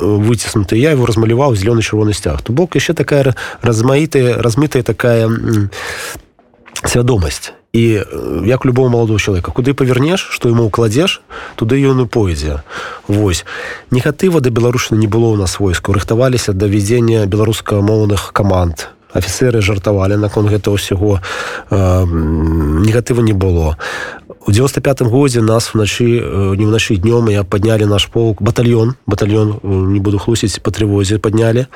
выціснуты 0.00 0.76
я 0.76 0.92
его 0.92 1.06
размаляваў 1.06 1.54
зялёны 1.54 1.82
чырвоны 1.82 2.12
сцяг 2.12 2.42
то 2.42 2.52
бок 2.52 2.74
яшчэ 2.74 2.94
такая 2.94 3.34
размаітая 3.62 4.42
размытая 4.42 4.82
такая 4.82 5.28
свядомасць 6.84 7.52
і 7.72 8.02
як 8.44 8.64
любого 8.64 8.88
маладого 8.88 9.20
человека 9.20 9.52
куды 9.52 9.74
павернеш 9.74 10.20
что 10.20 10.48
ему 10.48 10.64
укладзеш 10.64 11.22
туды 11.54 11.78
ён 11.78 12.02
і 12.02 12.06
пойдзе 12.06 12.62
Вось. 13.10 13.44
Негатыва 13.90 14.40
да 14.40 14.50
беларушна 14.50 14.94
не 14.94 15.08
было 15.10 15.34
ў 15.34 15.36
нас 15.36 15.58
войску 15.58 15.92
рыхтаваліся 15.92 16.52
да 16.54 16.70
вядзення 16.70 17.26
беларуска-моўных 17.26 18.30
каманд. 18.30 18.86
Афіцеры 19.10 19.58
жартавалі 19.58 20.14
наконт 20.14 20.46
гэта 20.46 20.70
ўсяго. 20.70 21.18
Э, 21.70 22.06
негатыва 22.06 23.18
не 23.26 23.34
было 23.34 23.74
у 24.46 24.52
95 24.52 25.02
годзе 25.02 25.40
нас 25.40 25.74
уначы 25.74 26.04
не 26.56 26.64
ўначы 26.66 26.96
днём 26.96 27.28
я 27.30 27.44
паднялі 27.44 27.84
наш 27.84 28.06
полк 28.06 28.42
батальон 28.42 28.94
батальон 29.06 29.60
не 29.62 30.00
буду 30.00 30.18
хлусіць 30.18 30.60
па 30.62 30.70
трывозе 30.70 31.18
паднялі 31.18 31.66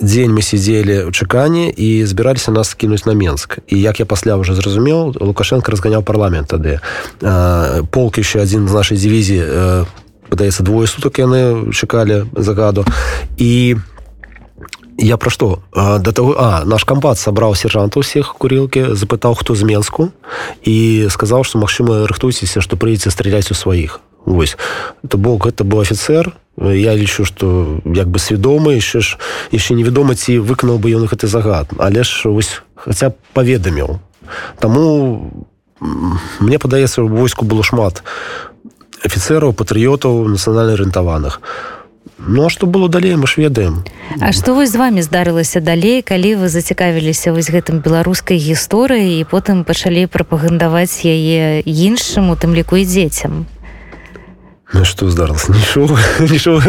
дзень 0.00 0.32
мы 0.34 0.42
сидзелі 0.42 1.06
ў 1.06 1.10
чаканні 1.14 1.70
і 1.70 2.04
збіраліся 2.04 2.50
нас 2.50 2.74
кінуць 2.74 3.06
на 3.06 3.14
менск 3.14 3.58
і 3.66 3.80
як 3.80 4.00
я 4.00 4.06
пасля 4.06 4.36
уже 4.36 4.54
зразумеў 4.54 5.14
лукашенко 5.20 5.70
разганяў 5.70 6.02
парламент 6.02 6.50
тады. 6.50 6.80
Полк 7.90 8.18
еще 8.18 8.42
адзін 8.42 8.68
з 8.68 8.74
нашай 8.74 8.98
дывізіі 8.98 9.86
падаецца 10.28 10.62
двое 10.62 10.86
суток 10.86 11.18
яны 11.18 11.70
чакалі 11.70 12.26
загаду 12.34 12.84
і 13.38 13.76
у 13.78 13.93
я 14.98 15.16
пра 15.16 15.30
што 15.30 15.62
да 15.74 16.12
того 16.12 16.34
а 16.38 16.64
наш 16.64 16.84
кампат 16.84 17.18
сабраў 17.18 17.54
сержанта 17.54 18.00
усіх 18.00 18.34
курілкі 18.38 18.94
запытаў 18.94 19.34
хто 19.34 19.54
з 19.54 19.62
менску 19.62 20.10
і 20.62 21.08
сказаў 21.10 21.44
што 21.44 21.58
магчыма 21.58 22.06
рыхтуйцеся 22.06 22.60
што 22.60 22.76
прыйдзе 22.76 23.10
страляць 23.10 23.50
у 23.50 23.58
сваіх 23.58 24.00
Вось 24.24 24.56
то 25.08 25.18
бок 25.18 25.46
гэта 25.46 25.64
быў 25.64 25.84
офіцер 25.84 26.32
я 26.56 26.94
лічу 26.94 27.24
што 27.28 27.80
як 27.84 28.08
бы 28.08 28.18
свядомы 28.18 28.78
яшчэ 28.80 29.00
ж 29.00 29.18
яшчэ 29.52 29.74
невядома 29.74 30.14
ці 30.14 30.38
выканаў 30.38 30.78
бы 30.78 30.88
ён 30.94 31.04
гэты 31.04 31.26
загад. 31.26 31.68
Але 31.76 32.04
ж 32.04 32.30
вось 32.30 32.62
хаця 32.74 33.12
паведаміў 33.34 34.00
Таму 34.58 35.44
мне 36.40 36.58
падаецца 36.58 37.04
у 37.04 37.08
войску 37.08 37.44
было 37.44 37.62
шмат 37.62 38.00
афіцераў 39.04 39.52
патрыётаў 39.52 40.24
нацыянальна 40.32 40.72
арыентаваных 40.80 41.42
а 41.44 41.83
Ну 42.18 42.46
а 42.46 42.50
што 42.50 42.66
было 42.66 42.88
далей 42.88 43.16
мы 43.16 43.26
ж 43.26 43.42
ведаем. 43.42 43.84
А 44.20 44.32
што 44.32 44.54
вось 44.54 44.70
з 44.70 44.76
вами 44.76 45.02
здарылася 45.02 45.60
далей 45.60 46.02
калі 46.02 46.36
вы 46.36 46.48
зацікавіліся 46.48 47.32
вось 47.32 47.50
гэтым 47.50 47.82
беларускай 47.82 48.38
гісторыяй 48.38 49.20
і 49.20 49.26
потым 49.26 49.64
пачалі 49.64 50.06
прапагандаваць 50.06 51.02
яе 51.02 51.60
іншым 51.66 52.30
у 52.30 52.36
тым 52.38 52.54
ліку 52.54 52.78
і 52.78 52.86
дзецям? 52.86 53.46
Ну, 54.74 54.84
что 54.84 55.10
здарылася? 55.10 55.52
Нічого 55.52 55.98
нічого 56.20 56.62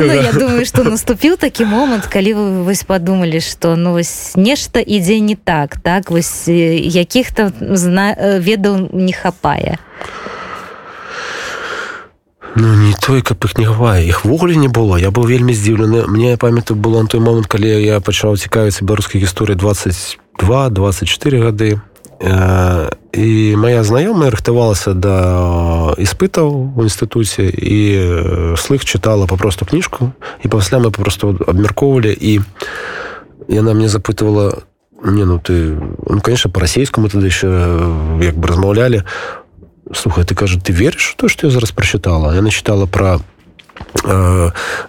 ну, 0.00 0.14
я 0.14 0.32
думаю 0.32 0.66
что 0.66 0.84
наступіў 0.90 1.36
такі 1.36 1.64
момант 1.64 2.06
калі 2.06 2.34
вы 2.34 2.62
вось 2.62 2.82
подумалі 2.82 3.40
что 3.40 3.76
ну 3.76 3.92
вось 3.92 4.34
нешта 4.36 4.82
ідзе 4.82 5.20
не 5.20 5.36
так 5.36 5.76
так? 5.76 6.10
Вось 6.10 6.48
якіх-то 6.48 7.52
зна 7.60 8.14
ведаў 8.42 8.90
не 8.92 9.12
хапае 9.12 9.78
Ну 12.54 12.74
не 12.74 12.92
той 13.00 13.22
каб 13.22 13.44
іх 13.44 13.56
не 13.56 13.64
хавае. 13.64 14.04
Іх-ввогуле 14.08 14.56
не 14.56 14.68
было. 14.68 15.00
Я 15.00 15.08
быў 15.08 15.24
вельмі 15.24 15.56
здзіўлены. 15.56 16.04
Мне 16.06 16.36
памятаю 16.36 16.76
было 16.76 17.02
на 17.02 17.08
той 17.08 17.20
момант 17.20 17.46
калі 17.48 17.68
я 17.80 18.00
пачаў 18.00 18.36
цікавіцца 18.36 18.84
беларускай 18.84 19.20
гісторыі 19.20 19.56
22 19.56 20.68
24 20.68 21.40
гады. 21.40 21.80
І 23.12 23.56
моя 23.56 23.82
знаёмая 23.82 24.30
рыхтавалася 24.30 24.94
да 24.94 25.16
іспытаў 25.98 26.76
у 26.76 26.80
інстытуце 26.84 27.50
і 27.50 27.80
слых 28.54 28.86
чытала 28.86 29.26
папросту 29.26 29.66
кніжку 29.66 30.12
і 30.44 30.48
пасля 30.48 30.78
мы 30.78 30.94
папросту 30.94 31.34
абмяркоўвалі 31.34 32.14
і 32.14 32.40
яна 33.48 33.74
мне 33.74 33.88
запытывала 33.88 34.62
не 35.02 35.24
ну 35.24 35.40
ты 35.42 35.74
ну 36.06 36.20
конечно 36.22 36.50
по-расейскому 36.50 37.08
тады 37.08 37.26
яшчэ 37.26 37.50
як 38.22 38.38
бы 38.38 38.46
размаўлялі 38.46 39.02
слухай 39.94 40.24
ты 40.24 40.34
кажа 40.34 40.60
ты 40.60 40.72
верыш 40.72 41.14
то 41.16 41.28
что 41.28 41.46
я 41.46 41.50
зараз 41.50 41.72
прачытала 41.72 42.34
я 42.34 42.42
начитала 42.42 42.86
про 42.86 43.20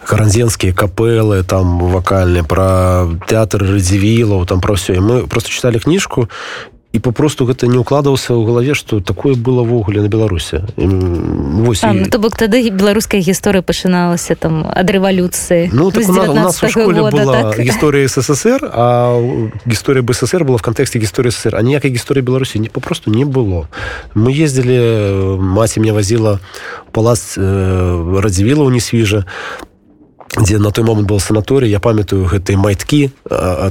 каранзенскія 0.06 0.74
капелы 0.74 1.44
там 1.44 1.80
вакальныя 1.80 2.44
пра 2.44 3.08
тэатр 3.28 3.64
радзівілаў 3.64 4.46
там 4.46 4.62
про 4.62 4.76
все 4.76 4.96
і 4.96 5.00
мы 5.00 5.28
просто 5.28 5.50
чыталі 5.50 5.80
кніжку 5.80 6.30
і 6.94 7.00
попросту 7.00 7.46
гэта 7.50 7.66
не 7.68 7.78
укладаўся 7.82 8.38
ў 8.38 8.46
галаве 8.46 8.78
што 8.78 9.02
такое 9.02 9.34
было 9.34 9.66
ввогуле 9.66 10.02
на 10.02 10.08
беларусе 10.08 10.62
ну, 10.78 11.74
то 11.74 12.20
бок 12.22 12.38
тады 12.38 12.70
беларуская 12.70 13.22
гісторыя 13.22 13.66
пачыналася 13.66 14.38
там 14.38 14.62
ад 14.70 14.86
рэвалюцыі 14.86 15.74
ну 15.74 15.90
так 15.90 16.06
у 16.08 16.34
нас 16.34 16.62
у 16.64 16.70
школе 16.70 17.02
года, 17.02 17.18
была 17.18 17.34
так? 17.50 17.60
гісторыя 17.60 18.06
ссср 18.06 18.70
а 18.70 19.18
гісторыя 19.66 20.06
бСр 20.06 20.46
была 20.46 20.62
в 20.62 20.66
кантэксце 20.66 21.02
гісторыі 21.02 21.34
ссср 21.34 21.58
а 21.58 21.62
ніякай 21.66 21.90
гісторыі 21.90 22.22
беларусі 22.22 22.60
не 22.60 22.70
попросту 22.70 23.10
не 23.10 23.26
было. 23.26 23.68
Мы 24.14 24.32
ездзілі 24.34 25.42
маці 25.42 25.80
мне 25.80 25.94
вазіла 25.94 26.40
палац 26.92 27.38
э, 27.38 28.20
радзівіла 28.22 28.70
не 28.70 28.80
свіжа 28.80 29.26
дзе 30.38 30.58
на 30.58 30.72
той 30.72 30.84
момант 30.84 31.08
был 31.08 31.20
санаторый 31.20 31.70
я 31.70 31.80
памятаю 31.80 32.26
гэтай 32.26 32.56
майткі 32.56 33.12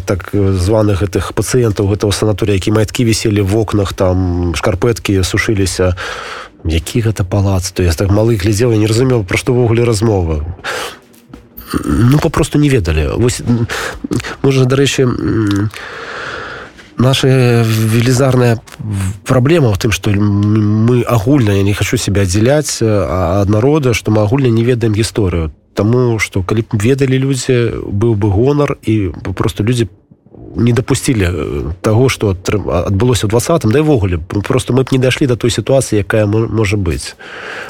так 0.06 0.30
званых 0.32 1.02
гэтых 1.02 1.34
пацыентаў 1.34 1.90
гэтага 1.90 2.12
санаторыя 2.12 2.54
які 2.54 2.70
майткі 2.70 3.04
віселі 3.04 3.42
в 3.42 3.56
окнах 3.56 3.92
там 3.92 4.54
шкарпэткі 4.54 5.22
сушыліся. 5.22 5.96
Які 6.64 7.00
гэта 7.00 7.24
палац? 7.24 7.72
То 7.72 7.82
я 7.82 7.92
так 7.92 8.10
малы 8.10 8.36
глядзеў 8.36 8.70
я 8.70 8.78
не 8.78 8.86
разумеў 8.86 9.24
пра 9.26 9.36
што 9.36 9.50
ўвогуле 9.52 9.82
размова. 9.82 10.46
Ну 11.84 12.18
попросту 12.22 12.58
не 12.58 12.68
ведалі. 12.68 13.18
Вось 13.18 13.42
можна 14.42 14.66
дарэчы 14.70 15.10
наша 16.98 17.64
велізарная 17.66 18.62
праблема 19.26 19.72
в 19.74 19.78
тым 19.78 19.90
што 19.90 20.14
мы 20.14 21.02
агульна 21.02 21.58
я 21.58 21.62
не 21.66 21.74
хочу 21.74 21.96
себя 21.96 22.22
аддзяляць 22.22 22.78
ад 22.82 23.48
народа 23.48 23.94
што 23.94 24.14
мы 24.14 24.22
агульна 24.22 24.54
не 24.54 24.62
ведаем 24.62 24.94
гісторыю 24.94 25.50
Таму 25.74 26.18
што 26.18 26.42
калі 26.42 26.62
б 26.68 26.76
ведалі 26.76 27.18
людзі 27.18 27.82
быў 27.88 28.14
бы 28.14 28.28
гонар 28.28 28.76
і 28.82 29.12
просто 29.34 29.64
людзі 29.64 29.88
не 30.56 30.72
дапусцілі 30.72 31.24
э, 31.24 31.72
таго 31.80 32.08
што 32.08 32.36
адбылося 32.36 33.26
ў 33.26 33.30
двадцатым 33.32 33.72
да 33.72 33.80
ўвогуле 33.80 34.20
просто 34.20 34.72
мы 34.72 34.84
б 34.84 34.92
не 34.92 35.00
дайшлі 35.00 35.26
да 35.26 35.36
той 35.36 35.50
сітуацыі 35.50 36.04
якая 36.04 36.26
можа 36.28 36.76
быць 36.76 37.16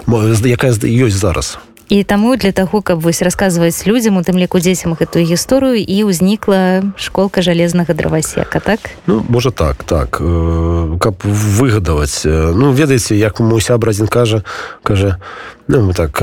якая 0.07 0.75
ёсць 0.75 1.19
зараз 1.19 1.59
і 1.93 2.05
таму 2.05 2.37
для 2.37 2.53
таго 2.53 2.81
каб 2.81 3.05
вось 3.05 3.21
расказваць 3.21 3.85
людзям 3.85 4.17
у 4.17 4.25
тым 4.25 4.41
ліку 4.41 4.57
дзецям 4.57 4.97
гэтую 4.97 5.29
гісторыю 5.29 5.77
і 5.77 5.97
ўзнікла 6.09 6.97
школка 6.97 7.45
жалезнага 7.45 7.93
дровасека 7.93 8.65
так? 8.65 8.81
Ну 9.05 9.21
можа 9.29 9.53
так 9.53 9.85
так. 9.85 10.17
Каб 10.17 11.21
выгадаваць 11.21 12.25
ну 12.25 12.73
ведаеце 12.73 13.13
як 13.13 13.45
мой 13.45 13.61
сябра 13.61 13.93
адзін 13.93 14.09
кажа 14.09 14.41
кажа 14.81 15.21
ну 15.69 15.85
мы 15.85 15.93
так 15.93 16.17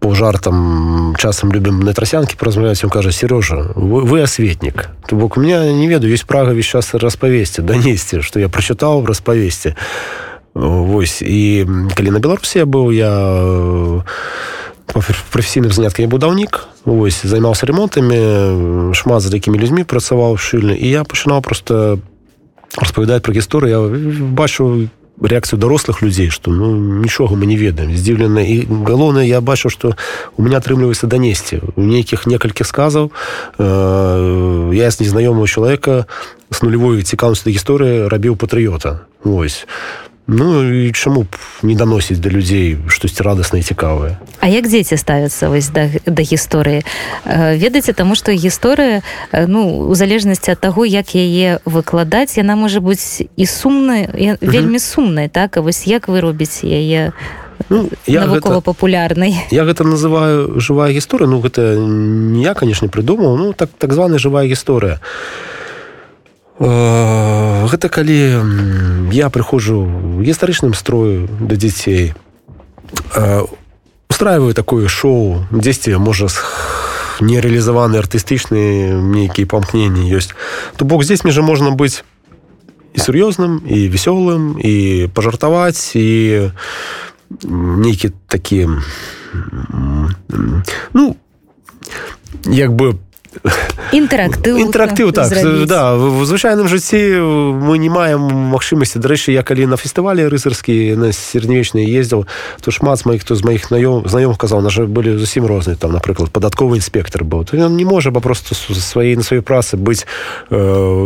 по 0.00 0.14
жартам 0.16 1.12
часам 1.20 1.52
любім 1.52 1.84
на 1.84 1.92
трасянкі 1.92 2.40
празмаўляць 2.40 2.80
кажа 2.88 3.12
сережа 3.12 3.76
вы, 3.76 4.08
вы 4.08 4.24
асветнік 4.24 4.88
то 5.04 5.16
бок 5.20 5.36
у 5.36 5.40
меня 5.44 5.68
не 5.68 5.84
ведаю 5.84 6.16
ёсць 6.16 6.24
прага 6.24 6.56
весь 6.56 6.72
час 6.72 6.96
распавесці 6.96 7.60
данесці 7.60 8.24
што 8.24 8.40
я 8.40 8.48
прачытаў 8.48 9.04
распавесці 9.04 9.76
Вось 10.54 11.18
і 11.20 11.66
калі 11.98 12.14
на 12.14 12.20
беларусі 12.22 12.62
я 12.62 12.64
быў 12.64 12.94
я 12.94 13.10
прафесійным 14.86 15.72
заняткам 15.72 16.04
я 16.04 16.10
будаўнік 16.10 16.66
ось 16.84 17.24
займаўся 17.24 17.66
ремонтамі 17.66 18.92
шмат 18.94 19.22
з 19.22 19.30
такімі 19.30 19.58
людзьмі 19.58 19.84
працаваў 19.84 20.36
шчыльна 20.36 20.76
і 20.76 20.86
я 20.88 21.04
пачынаў 21.04 21.40
просто 21.40 21.98
распавядаць 22.76 23.22
пра 23.22 23.34
гісторыю. 23.34 23.70
Я 23.70 23.80
бачу 24.34 24.88
реакцыю 25.20 25.60
дарослых 25.60 26.02
людзей 26.02 26.30
што 26.30 26.50
ну 26.50 26.74
нічога 26.74 27.38
мы 27.38 27.46
не 27.46 27.56
ведаем. 27.56 27.94
Здзіўлена 27.94 28.42
і 28.42 28.66
галоўнае 28.66 29.26
я 29.28 29.40
бачу 29.40 29.70
што 29.70 29.94
у 30.36 30.42
меня 30.42 30.58
атрымліваецца 30.58 31.06
данесці. 31.06 31.62
У 31.76 31.82
нейкіх 31.82 32.26
некалькі 32.26 32.64
сказаў 32.64 33.10
э, 33.58 34.70
я 34.74 34.90
з 34.90 35.00
незнаёмого 35.00 35.46
чалавека 35.46 36.06
с 36.50 36.62
нулевой 36.62 37.02
цікаўнасці 37.02 37.54
гісторыі 37.54 38.08
рабіў 38.10 38.34
патрыёта. 38.34 39.06
Ось 39.22 39.66
Ну 40.26 40.72
і 40.72 40.92
чаму 40.92 41.22
б 41.22 41.36
не 41.62 41.74
даносіць 41.74 42.18
да 42.18 42.32
людзей 42.32 42.78
штосьці 42.88 43.22
радаснае 43.22 43.60
цікавае 43.60 44.16
А 44.40 44.48
як 44.48 44.64
дзеці 44.64 44.96
ставяцца 44.96 45.52
вось 45.52 45.68
да, 45.68 45.92
да 46.06 46.22
гісторыі? 46.24 46.80
Ведаеце 47.28 47.92
таму 47.92 48.16
што 48.16 48.32
гісторыя 48.32 49.04
ну 49.32 49.84
у 49.84 49.94
залежнасці 49.94 50.56
ад 50.56 50.64
таго 50.64 50.88
як 50.88 51.12
яе 51.12 51.60
выкладаць 51.68 52.40
яна 52.40 52.56
можа 52.56 52.80
быць 52.80 53.20
і 53.36 53.44
сумная 53.44 54.08
вельмі 54.40 54.80
сумнай 54.80 55.28
так? 55.28 55.56
А 55.56 55.60
вось 55.60 55.84
як 55.84 56.08
вы 56.08 56.24
робіце 56.24 56.72
яе 56.72 57.12
ну, 57.68 57.88
я 58.08 58.24
гэта, 58.24 58.64
папулярнай 58.64 59.36
я 59.52 59.68
гэта 59.68 59.84
называю 59.84 60.56
жывая 60.56 60.88
гісторыя. 60.96 61.28
Ну 61.28 61.44
гэта 61.44 61.76
не 61.76 62.42
я 62.42 62.54
канешне 62.54 62.88
прыдумаў. 62.88 63.36
Ну 63.36 63.52
так 63.52 63.68
так 63.76 63.92
званая 63.92 64.18
жывая 64.18 64.48
гісторыя. 64.48 65.04
а 65.04 65.53
гэта 66.58 67.88
калі 67.88 69.10
я 69.10 69.30
прыходжу 69.30 69.82
гістарычным 70.22 70.74
строю 70.74 71.28
да 71.40 71.56
дзяцей 71.56 72.14
устраиваю 74.08 74.54
такое 74.54 74.86
шоу 74.86 75.42
дзесьці 75.50 75.98
можа 75.98 76.30
нереалізаваны 77.20 77.98
артыстычныя 77.98 78.94
нейкія 79.02 79.46
памкненні 79.50 80.06
ёсць 80.14 80.30
то 80.76 80.84
бок 80.84 81.02
здесь 81.02 81.24
межа 81.24 81.42
можна 81.42 81.74
быць 81.74 82.06
і 82.94 82.98
сур'ёзным 83.02 83.66
і 83.66 83.90
вясёлым 83.90 84.54
і 84.62 85.10
пажартаваць 85.10 85.98
і 85.98 86.50
нейкі 87.42 88.14
такі 88.30 88.68
ну 90.94 91.16
як 92.46 92.70
бы 92.74 92.94
інтэрактыў 93.92 94.58
інтэрактыў 94.58 95.12
так 95.12 95.30
да. 95.66 95.94
В 95.94 96.24
звычайным 96.24 96.68
жыцці 96.68 97.20
мы 97.58 97.78
не 97.78 97.88
маем 97.88 98.20
магчымасці 98.54 98.98
дарэчы 98.98 99.32
я 99.32 99.42
калі 99.42 99.66
на 99.66 99.76
фестывалі 99.76 100.26
рыцарскі 100.28 100.96
на 100.96 101.12
сярэднявечны 101.12 101.82
ездзіў 101.82 102.26
то 102.60 102.70
шмат 102.70 103.00
з 103.00 103.06
маіх 103.06 103.22
хто 103.22 103.34
з 103.34 103.42
маіх 103.44 103.70
наём 103.70 104.04
знаёмых 104.04 104.38
казаў 104.38 104.60
на 104.60 104.70
былі 104.86 105.18
зусім 105.18 105.46
розныя 105.46 105.76
там 105.76 105.92
напрыклад 105.92 106.30
падатковы 106.30 106.76
інспектор 106.76 107.24
быў 107.24 107.44
то 107.44 107.56
ён 107.56 107.76
не 107.76 107.84
можа 107.84 108.10
папросту 108.10 108.54
сваей 108.54 109.16
на 109.16 109.22
сваёй 109.22 109.42
працы 109.42 109.76
быць 109.76 110.06
э, 110.50 110.56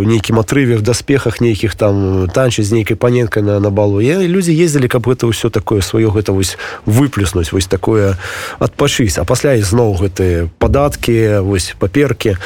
нейкім 0.05 0.38
атрыве 0.38 0.77
в 0.77 0.83
даспехах 0.83 1.41
нейкіх 1.41 1.75
там 1.75 2.29
танчы 2.29 2.62
з 2.62 2.73
нейкай 2.73 2.97
паненкай 2.97 3.43
на 3.43 3.61
на 3.61 3.71
балу. 3.71 4.01
Я 4.01 4.19
людзі 4.19 4.53
ездзілі 4.53 4.88
каб 4.88 5.07
гэта 5.07 5.27
ўсё 5.27 5.51
такое 5.51 5.81
сваё 5.81 6.11
гэта 6.11 6.33
вось 6.33 6.59
выплюснуць 6.87 7.53
вось 7.53 7.67
такое 7.67 8.17
адпачыць 8.59 9.19
а 9.19 9.25
пасля 9.25 9.55
ізноў 9.55 9.97
гэтыя 10.03 10.49
падаткі 10.59 11.45
вось 11.47 11.75
паперки 11.79 12.17
парке 12.18 12.37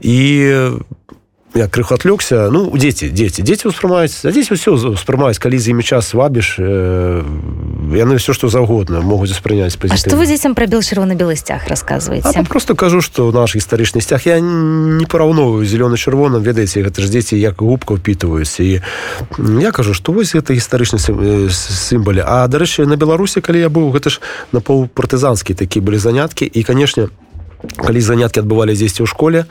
і 0.00 0.70
я 1.54 1.68
крыху 1.68 1.94
атлёгся 1.94 2.50
ну 2.50 2.66
дзеці 2.74 3.14
дзеці 3.14 3.46
дзеці 3.46 3.70
ўспрымаюць 3.70 4.26
дзеці 4.26 4.58
ўсё 4.58 4.98
ўспрымаюць 4.98 5.38
калі 5.38 5.54
з 5.54 5.70
імі 5.70 5.86
час 5.86 6.10
вабіш 6.10 6.58
яны 6.58 8.18
все 8.18 8.34
што 8.34 8.50
заўгодна 8.50 9.00
могуць 9.06 9.30
успрыняць 9.30 9.78
што 9.78 10.18
вы 10.18 10.26
дзецям 10.26 10.58
прабіл 10.58 10.82
чырвона-белы 10.82 11.38
сцяг 11.38 11.62
расказваеце 11.70 12.42
просто 12.50 12.74
кажу 12.74 12.98
што 13.00 13.30
наш 13.30 13.54
гістарычны 13.54 14.02
сцяг 14.02 14.26
я 14.26 14.42
не 14.42 15.06
параўноваю 15.06 15.62
зялёны 15.62 15.94
чырвоным 15.94 16.42
ведаеце 16.42 16.82
гэта 16.82 17.06
ж 17.06 17.06
дзеці 17.14 17.38
як 17.38 17.62
губка 17.62 17.94
ўпітваюць 17.94 18.58
і 18.58 18.82
я 19.62 19.70
кажу 19.70 19.94
што 19.94 20.10
вось 20.10 20.34
гэта 20.34 20.58
гістарычны 20.58 20.98
сімбале 20.98 22.26
а 22.26 22.50
дарэчы 22.50 22.82
на 22.82 22.98
беларусі 22.98 23.38
калі 23.38 23.62
я 23.62 23.70
быў 23.70 23.94
гэта 23.94 24.10
ж 24.10 24.18
на 24.50 24.58
паўпартызанскі 24.58 25.54
такі 25.54 25.78
былі 25.78 26.02
заняткі 26.02 26.50
і 26.50 26.60
канешне 26.66 27.14
калі 27.76 28.00
заняткі 28.00 28.40
адбывалі 28.40 28.74
дзесьці 28.74 29.04
ў 29.04 29.08
школе 29.08 29.46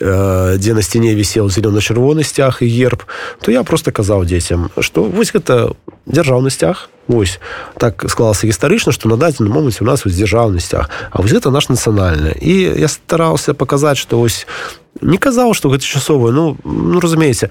э, 0.00 0.56
дзе 0.56 0.72
на 0.74 0.82
сцяне 0.82 1.14
вісел 1.14 1.50
зелёно-чырвоны 1.50 2.24
сцяг 2.24 2.62
і 2.62 2.68
герб 2.68 3.04
то 3.42 3.50
я 3.50 3.62
просто 3.62 3.92
казаў 3.92 4.24
дзецям 4.24 4.70
что 4.80 5.04
вось 5.04 5.32
гэта 5.32 5.74
дзяржаўны 6.06 6.50
сцяг 6.50 6.88
Вось 7.10 7.40
так 7.74 8.06
склалася 8.06 8.46
гістарычна 8.46 8.92
што 8.94 9.10
на 9.10 9.16
дадзены 9.18 9.50
момант 9.50 9.82
у 9.82 9.84
нас 9.84 10.04
вось 10.04 10.14
дзяржаўны 10.14 10.60
сцяг 10.60 10.90
А 11.10 11.22
вось 11.22 11.34
гэта 11.34 11.50
наш 11.50 11.66
нацыянальны 11.66 12.38
і 12.38 12.78
я 12.78 12.88
стараўся 12.88 13.54
паказаць 13.54 13.98
што 13.98 14.18
вось 14.22 14.46
не 15.02 15.18
казаў 15.18 15.54
што 15.54 15.70
гэта 15.70 15.82
часовае 15.82 16.32
ну 16.32 16.56
ну 16.64 17.00
разумееце 17.00 17.50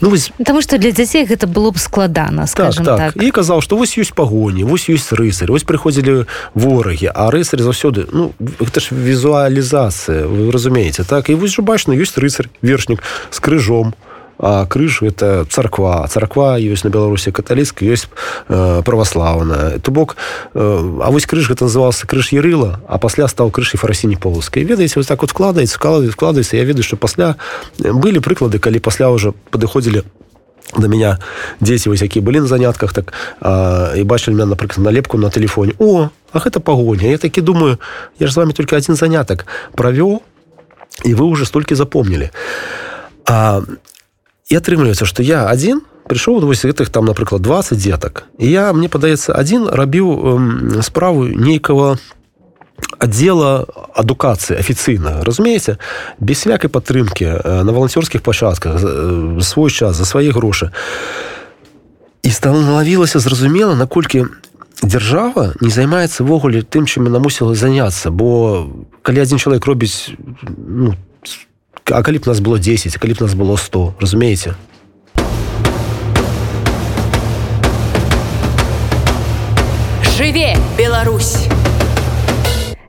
ну 0.00 0.10
вось 0.10 0.32
потому 0.38 0.62
что 0.62 0.78
для 0.78 0.92
дзяцей 0.92 1.24
гэта 1.24 1.46
было 1.46 1.70
б 1.70 1.78
складана 1.78 2.46
так, 2.46 2.74
так. 2.74 3.14
так. 3.14 3.22
і 3.22 3.30
казаў 3.30 3.60
что 3.60 3.76
вось 3.76 3.96
ёсць 3.98 4.14
пагоні 4.14 4.64
вось 4.64 4.88
ёсць 4.88 5.12
рысарь 5.12 5.50
вось 5.50 5.64
прыходзілі 5.64 6.26
ворагі 6.54 7.10
а 7.14 7.30
рысарь 7.30 7.62
заўсёды 7.62 8.06
ну 8.12 8.32
гэта 8.38 8.80
ж 8.80 8.92
візуалізацыя 8.92 10.26
вы 10.26 10.50
разумееце 10.50 11.04
так 11.04 11.30
і 11.30 11.34
вось 11.34 11.56
жа 11.56 11.62
бачна 11.62 11.94
ёсць 11.94 12.18
рысарь 12.18 12.48
вершнік 12.62 13.02
с 13.30 13.40
крыжом 13.40 13.94
у 13.96 14.09
а 14.40 14.66
крыж 14.66 15.02
это 15.02 15.44
царква. 15.48 16.08
Царква 16.08 16.56
ёсць 16.58 16.84
на 16.84 16.90
беларусі 16.90 17.32
каталіцк 17.32 17.82
ёсць 17.82 18.08
э, 18.48 18.82
праваслаўная 18.82 19.78
то 19.78 19.90
бок 19.92 20.16
э, 20.54 20.60
а 20.60 21.10
вось 21.10 21.26
крыж 21.26 21.48
гэта 21.48 21.68
назывался 21.68 22.06
крыж 22.06 22.32
ярыла 22.32 22.80
а 22.88 22.98
пасля 22.98 23.28
стаў 23.28 23.50
крыж 23.50 23.76
фарасіні 23.76 24.16
полускай 24.16 24.64
ведаеце 24.64 24.98
вось 24.98 25.06
так 25.06 25.20
вот 25.20 25.30
складаецца 25.30 25.76
складывает 25.76 26.12
складаецца 26.12 26.56
я 26.56 26.64
ведаю 26.64 26.82
что 26.82 26.96
пасля 26.96 27.36
былі 27.78 28.20
прыклады 28.24 28.58
калі 28.58 28.80
пасля 28.80 29.10
уже 29.10 29.32
падыходзілі 29.50 30.02
до 30.76 30.88
меня 30.88 31.18
дзеці 31.60 31.90
вось 31.90 32.02
якія 32.02 32.24
былі 32.24 32.40
на 32.40 32.46
занятках 32.46 32.92
так 32.92 33.12
а, 33.40 33.92
і 33.96 34.04
бачылі 34.04 34.34
меня 34.34 34.46
напрыклад 34.46 34.84
налепку 34.84 35.18
на 35.18 35.30
телефоне. 35.30 35.74
О 35.78 36.08
а 36.32 36.38
гэта 36.38 36.60
пагоня 36.60 37.10
я 37.10 37.18
такі 37.18 37.40
думаю 37.40 37.78
я 38.18 38.26
ж 38.26 38.32
з 38.32 38.36
вами 38.36 38.52
только 38.52 38.76
один 38.76 38.94
занятак 38.94 39.46
правёў 39.74 40.22
і 41.04 41.14
вы 41.14 41.24
уже 41.24 41.44
столькі 41.44 41.74
запомнілі 41.74 42.30
а 43.26 43.62
і 44.50 44.58
атрымліваецца 44.58 45.06
што 45.06 45.22
я 45.22 45.46
адзін 45.46 45.80
прыйшоў 46.10 46.42
вось 46.42 46.66
гэтых 46.66 46.90
там 46.90 47.06
напрыклад 47.06 47.42
20 47.42 47.78
дзетак 47.78 48.26
і 48.38 48.50
я 48.50 48.72
мне 48.74 48.90
падаецца 48.90 49.32
адзін 49.32 49.70
рабіў 49.70 50.06
э, 50.10 50.82
справу 50.82 51.30
нейкага 51.30 51.96
аддзела 52.98 53.64
адукацыі 53.94 54.58
афіцыйна 54.58 55.22
разумееце 55.22 55.78
без 56.18 56.42
свякай 56.42 56.70
падтрымкі 56.70 57.24
э, 57.24 57.62
на 57.62 57.70
валанцёрскіх 57.70 58.26
пачатках 58.26 58.82
э, 58.82 59.38
свой 59.40 59.70
час 59.70 59.96
за 59.96 60.04
свае 60.04 60.34
грошы 60.34 60.74
і 62.22 62.30
стала 62.30 62.60
налавілася 62.60 63.22
зразумела 63.22 63.78
наколькі 63.78 64.26
дзяржава 64.82 65.54
не 65.60 65.70
займаецца 65.70 66.24
ввогуле 66.24 66.66
тым 66.66 66.90
чым 66.90 67.06
яна 67.06 67.22
мусіла 67.22 67.54
заняцца 67.54 68.10
бо 68.10 68.66
калі 69.06 69.22
адзін 69.22 69.38
чалавек 69.38 69.64
робіць 69.70 70.10
ну, 70.58 70.98
а 71.88 72.02
калі 72.02 72.18
б 72.18 72.26
нас 72.26 72.40
было 72.40 72.58
10 72.58 72.96
калі 72.96 73.14
б 73.14 73.20
нас 73.20 73.34
было 73.34 73.56
100 73.56 73.94
разумееце 74.00 74.54
жыве 80.16 80.56
Беларусь 80.76 81.48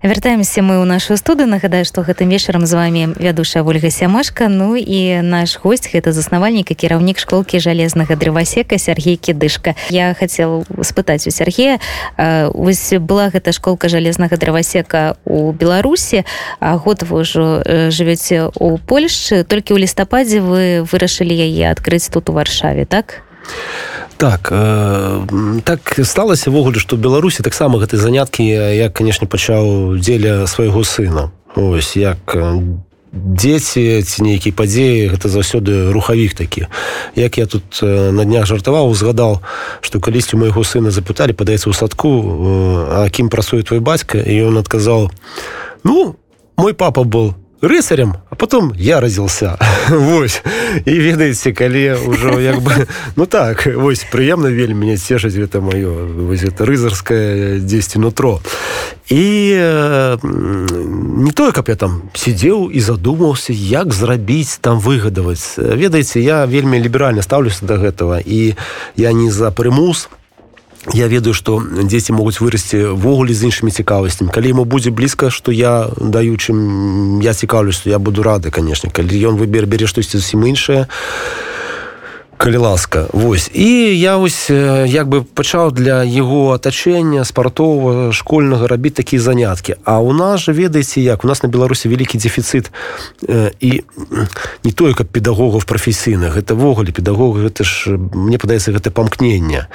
вяртаемся 0.03 0.61
мы 0.61 0.81
ў 0.81 0.85
нашу 0.85 1.17
студы 1.17 1.45
нагадаю 1.45 1.85
што 1.85 2.01
гэтым 2.01 2.29
вечарам 2.29 2.65
з 2.65 2.73
вами 2.73 3.01
вядушая 3.17 3.63
ольга 3.63 3.89
сямашка. 3.89 4.49
Ну 4.49 4.75
і 4.75 5.21
наш 5.21 5.57
гость 5.61 5.89
гэта 5.93 6.11
заснавальнік 6.11 6.71
і 6.71 6.75
кіраўнік 6.75 7.19
школкі 7.21 7.61
жалезнага 7.61 8.17
дрывасека 8.17 8.77
Сергей 8.77 9.15
кідышка 9.17 9.75
я 9.89 10.13
хацел 10.13 10.65
спытаць 10.81 11.27
у 11.27 11.31
Сергея 11.31 11.79
вось 12.53 12.93
была 12.97 13.29
гэта 13.29 13.51
школка 13.51 13.89
жалезнага 13.89 14.37
дрывасека 14.37 15.17
у 15.25 15.51
беларусі 15.51 16.25
а 16.59 16.77
год 16.77 17.03
вы 17.03 17.21
ўжо 17.21 17.61
жывеце 17.93 18.49
у 18.57 18.77
польшчы. 18.77 19.43
Толькі 19.45 19.77
ў 19.77 19.85
лістападзе 19.85 20.41
вы 20.41 20.81
вырашылі 20.81 21.33
яе 21.33 21.69
адкрыць 21.69 22.09
тут 22.09 22.29
у 22.29 22.33
варшаве 22.33 22.85
так 22.85 23.21
так 24.21 24.49
э, 24.51 25.25
так 25.65 25.81
сталася 26.05 26.53
ввогуле 26.53 26.77
што 26.77 26.93
беларусі 26.93 27.41
таксама 27.41 27.81
гэтай 27.81 27.97
заняткі 27.97 28.45
я 28.45 28.93
канешне 28.93 29.25
пачаў 29.25 29.97
дзеля 29.97 30.45
свайго 30.45 30.85
сына. 30.85 31.33
Ось 31.57 31.97
як 31.97 32.37
дзеці 33.11 34.05
ці 34.05 34.17
нейкія 34.21 34.53
падзеі 34.53 35.09
гэта 35.09 35.25
заўсёды 35.25 35.89
рухавік 35.89 36.37
такі. 36.37 36.69
Як 37.17 37.41
я 37.41 37.49
тут 37.49 37.81
на 37.81 38.21
днях 38.21 38.45
жартаваў 38.45 38.93
узгадаў 38.93 39.41
што 39.81 39.97
калісьці 39.97 40.37
майго 40.37 40.61
сына 40.61 40.93
запыталі 40.93 41.33
падаецца 41.33 41.73
ў 41.73 41.73
садку 41.73 42.13
а 42.93 43.09
кім 43.09 43.33
працуе 43.33 43.65
твой 43.65 43.81
бацька 43.81 44.21
і 44.21 44.53
ён 44.53 44.61
адказаў 44.61 45.09
ну 45.81 46.13
мой 46.61 46.77
папа 46.77 47.01
был 47.03 47.33
рысарем 47.61 48.15
а 48.29 48.35
потом 48.35 48.73
я 48.75 48.99
разился 48.99 49.57
Вось. 49.89 50.41
І 50.85 50.91
ведаеце 50.99 51.51
калі 51.51 51.97
ўжо 52.07 52.39
як 52.39 52.61
бы 52.61 52.87
ну 53.15 53.25
так 53.25 53.67
вось 53.75 54.05
прыемна 54.07 54.47
вельмі 54.47 54.85
мяне 54.85 54.97
цешыць 54.97 55.35
гэта 55.35 55.61
маё 55.61 55.91
вось 56.27 56.43
это 56.43 56.65
рызарскае 56.65 57.59
дзесьці 57.59 57.99
нутро. 57.99 58.39
І 59.09 59.53
э, 59.57 60.17
не 60.23 61.31
тое 61.31 61.51
каб 61.51 61.67
я 61.69 61.75
там 61.75 62.09
сидзеў 62.13 62.71
і 62.71 62.79
задумаўся 62.79 63.53
як 63.53 63.93
зрабіць 63.93 64.57
там 64.61 64.79
выгадаваць. 64.79 65.57
Ведаеце 65.57 66.21
я 66.21 66.45
вельмі 66.45 66.79
ліберальна 66.79 67.21
ставлюся 67.21 67.65
до 67.65 67.75
гэтага 67.75 68.21
і 68.23 68.55
я 68.95 69.11
не 69.11 69.31
за 69.31 69.51
прымус 69.51 70.07
то 70.07 70.20
я 70.93 71.07
ведаю 71.07 71.33
што 71.33 71.61
дзеці 71.61 72.17
могуць 72.17 72.41
вырасці 72.41 72.97
ввогуле 72.97 73.33
з 73.33 73.51
іншымі 73.51 73.71
цікавасцямі 73.71 74.33
калі 74.33 74.57
ему 74.57 74.65
будзе 74.65 74.89
блізка 74.89 75.29
што 75.29 75.51
я 75.51 75.89
даю 75.97 76.37
чым 76.37 77.21
я 77.21 77.33
цікаўлюсь 77.33 77.85
я 77.85 77.99
буду 77.99 78.23
рады 78.23 78.49
канешне 78.49 78.89
калі 78.89 79.13
ён 79.29 79.37
выбер 79.37 79.69
бере 79.69 79.87
штосьці 79.87 80.17
зусім 80.17 80.45
іншае 80.45 80.87
то 80.87 81.50
калі 82.41 82.57
ласка 82.57 83.05
Вось. 83.13 83.51
І 83.53 83.99
я 83.99 84.17
вось 84.17 84.49
як 84.49 85.05
бы 85.07 85.21
пачаў 85.21 85.71
для 85.71 86.01
яго 86.01 86.57
атачэння 86.57 87.21
спартова 87.21 88.09
школьнага 88.11 88.65
рабіць 88.65 88.97
такія 88.97 89.21
заняткі. 89.21 89.75
А 89.85 90.01
у 90.01 90.13
нас 90.13 90.41
жа 90.41 90.51
ведаеце 90.51 91.05
як 91.05 91.23
у 91.23 91.27
нас 91.27 91.43
на 91.43 91.49
беларусі 91.49 91.85
вялікі 91.89 92.17
дефіцыт 92.17 92.71
э, 93.29 93.53
і 93.61 93.85
не 94.65 94.71
тое 94.73 94.97
каб 94.97 95.13
педагогаў 95.13 95.61
прафесійных 95.61 96.33
гэта 96.33 96.57
ввогуле 96.57 96.89
педагог 96.89 97.37
гэта 97.37 97.61
ж 97.61 97.93
мне 97.93 98.41
падаецца 98.41 98.73
гэта 98.73 98.89
памкнення 98.89 99.69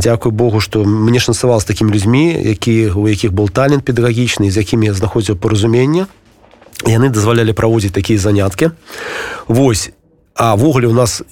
Дякую 0.00 0.32
Богу 0.32 0.60
што 0.60 0.88
мне 0.88 1.20
шансавал 1.20 1.60
з 1.60 1.68
такімі 1.68 1.92
людзьмі 1.92 2.32
які 2.32 2.96
у 2.96 3.08
якіх 3.08 3.36
был 3.36 3.52
талент 3.52 3.84
педагагічны 3.84 4.48
з 4.48 4.56
якімі 4.56 4.88
я 4.88 4.94
знаходзіў 4.96 5.36
паразумення 5.36 6.08
яны 6.88 7.12
дазвалялі 7.12 7.52
праводзіць 7.52 7.92
такія 7.92 8.18
заняткі. 8.18 8.72
Вось. 9.48 9.92
Авогуле 10.36 10.86
у 10.88 10.92
нас 10.92 11.22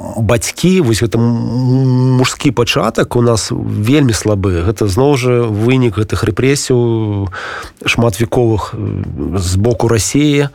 бацькі 0.00 0.80
вось 0.80 1.02
гэта 1.04 1.20
мужскі 1.20 2.50
пачатак 2.56 3.16
у 3.16 3.22
нас 3.22 3.52
вельмі 3.52 4.16
слабы. 4.16 4.64
Гэта 4.64 4.88
зноў 4.88 5.16
жа 5.20 5.44
вынік 5.44 6.00
гэтых 6.00 6.24
рэпрэсіў 6.24 7.28
шматвяковых 7.84 8.74
з 9.36 9.52
боку 9.60 9.88
рассеі 9.92 10.48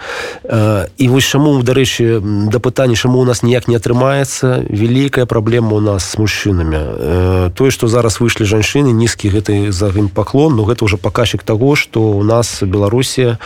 і 0.98 1.06
вось 1.14 1.30
чаму 1.30 1.62
дарэчы 1.62 2.22
да 2.50 2.58
пытання 2.58 2.98
чаму 2.98 3.22
у 3.22 3.26
нас 3.26 3.46
ніяк 3.46 3.70
не 3.70 3.78
атрымаецца 3.78 4.66
вялікая 4.66 5.30
праблема 5.30 5.78
у 5.78 5.82
нас 5.82 6.10
з 6.10 6.18
мужчынамі. 6.18 7.54
Тое 7.54 7.70
што 7.70 7.88
зараз 7.88 8.18
выйшлі 8.18 8.50
жанчыны 8.50 8.90
нізкі 8.98 9.30
гэты 9.30 9.70
за 9.70 9.94
ім 9.94 10.10
паклон 10.10 10.58
но 10.58 10.66
гэта 10.66 10.90
ўжо 10.90 10.98
паказчык 10.98 11.46
таго 11.46 11.78
што 11.78 12.02
у 12.18 12.24
нас 12.26 12.66
беларусія 12.66 13.38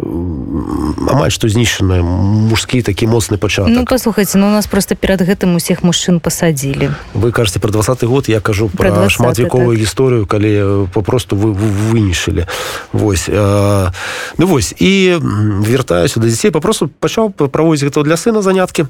амаль 0.00 1.30
што 1.30 1.52
знішчаная 1.52 2.00
мужскі 2.00 2.80
такі 2.80 3.12
моцны 3.12 3.36
пачатак. 3.36 3.72
Ну, 3.76 3.84
паслухайце 3.84 4.40
ну 4.40 4.48
у 4.48 4.54
нас 4.56 4.66
просто 4.66 4.96
перад 4.96 5.20
гэтым 5.20 5.33
гэтым 5.34 5.58
усіх 5.58 5.82
мужчын 5.82 6.22
пасадзілі 6.22 6.94
вы 7.12 7.28
кажаце 7.34 7.58
про 7.58 7.74
двадцатый 7.74 8.08
год 8.08 8.30
я 8.30 8.38
кажу 8.40 8.70
про 8.70 9.10
шматвяковую 9.10 9.74
так. 9.74 9.82
гісторыю 9.82 10.26
калі 10.30 10.86
попросту 10.94 11.34
вы 11.34 11.50
вынішылі 11.52 12.46
Вось 12.94 13.26
э, 13.28 13.90
ну 14.38 14.46
вось 14.46 14.74
і 14.78 15.18
вяртаюся 15.66 16.20
да 16.20 16.30
дзяцей 16.30 16.54
попросту 16.54 16.86
пачаў 16.86 17.34
праводзіць 17.34 17.90
гэта 17.90 18.06
для 18.06 18.16
сына 18.16 18.42
заняткі 18.42 18.86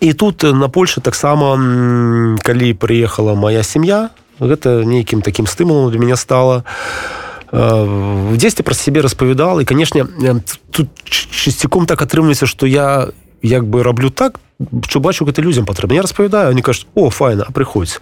і 0.00 0.12
тут 0.12 0.42
на 0.42 0.68
Польше 0.68 1.00
таксама 1.00 1.54
калі 2.42 2.74
прыехала 2.74 3.38
моя 3.38 3.62
сям'я 3.62 4.10
гэта 4.42 4.82
нейкім 4.82 5.22
такім 5.22 5.46
стымулам 5.46 5.90
для 5.90 6.00
меня 6.02 6.16
стала 6.16 6.64
в 7.52 8.34
дзесьці 8.36 8.66
пра 8.66 8.74
сябе 8.74 9.00
распавядал 9.00 9.60
і 9.60 9.64
канешне 9.64 10.06
тут 10.74 10.88
часціком 11.06 11.86
так 11.86 12.02
атрымліваецца 12.02 12.50
што 12.50 12.66
я 12.66 13.14
як 13.42 13.62
бы 13.62 13.82
раблю 13.82 14.10
так 14.10 14.34
що 14.34 14.51
бачу 15.00 15.24
гэта 15.24 15.42
людзям 15.42 15.66
патрэбна 15.66 15.94
я 15.94 16.02
распавядаю 16.02 16.50
они 16.50 16.62
кажуць 16.62 16.86
о 16.94 17.10
файна 17.10 17.46
прыходзь 17.52 18.00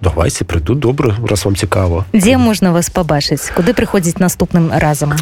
давайте 0.00 0.44
прыйду 0.44 0.74
добра 0.74 1.14
раз 1.24 1.44
вам 1.44 1.56
цікава 1.56 2.04
дзе 2.12 2.36
можна 2.36 2.72
вас 2.72 2.90
пабачыць 2.90 3.50
куды 3.54 3.74
прыходзіць 3.74 4.18
наступным 4.18 4.70
разам 4.72 5.14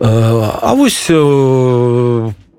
а 0.00 0.74
вось 0.74 1.10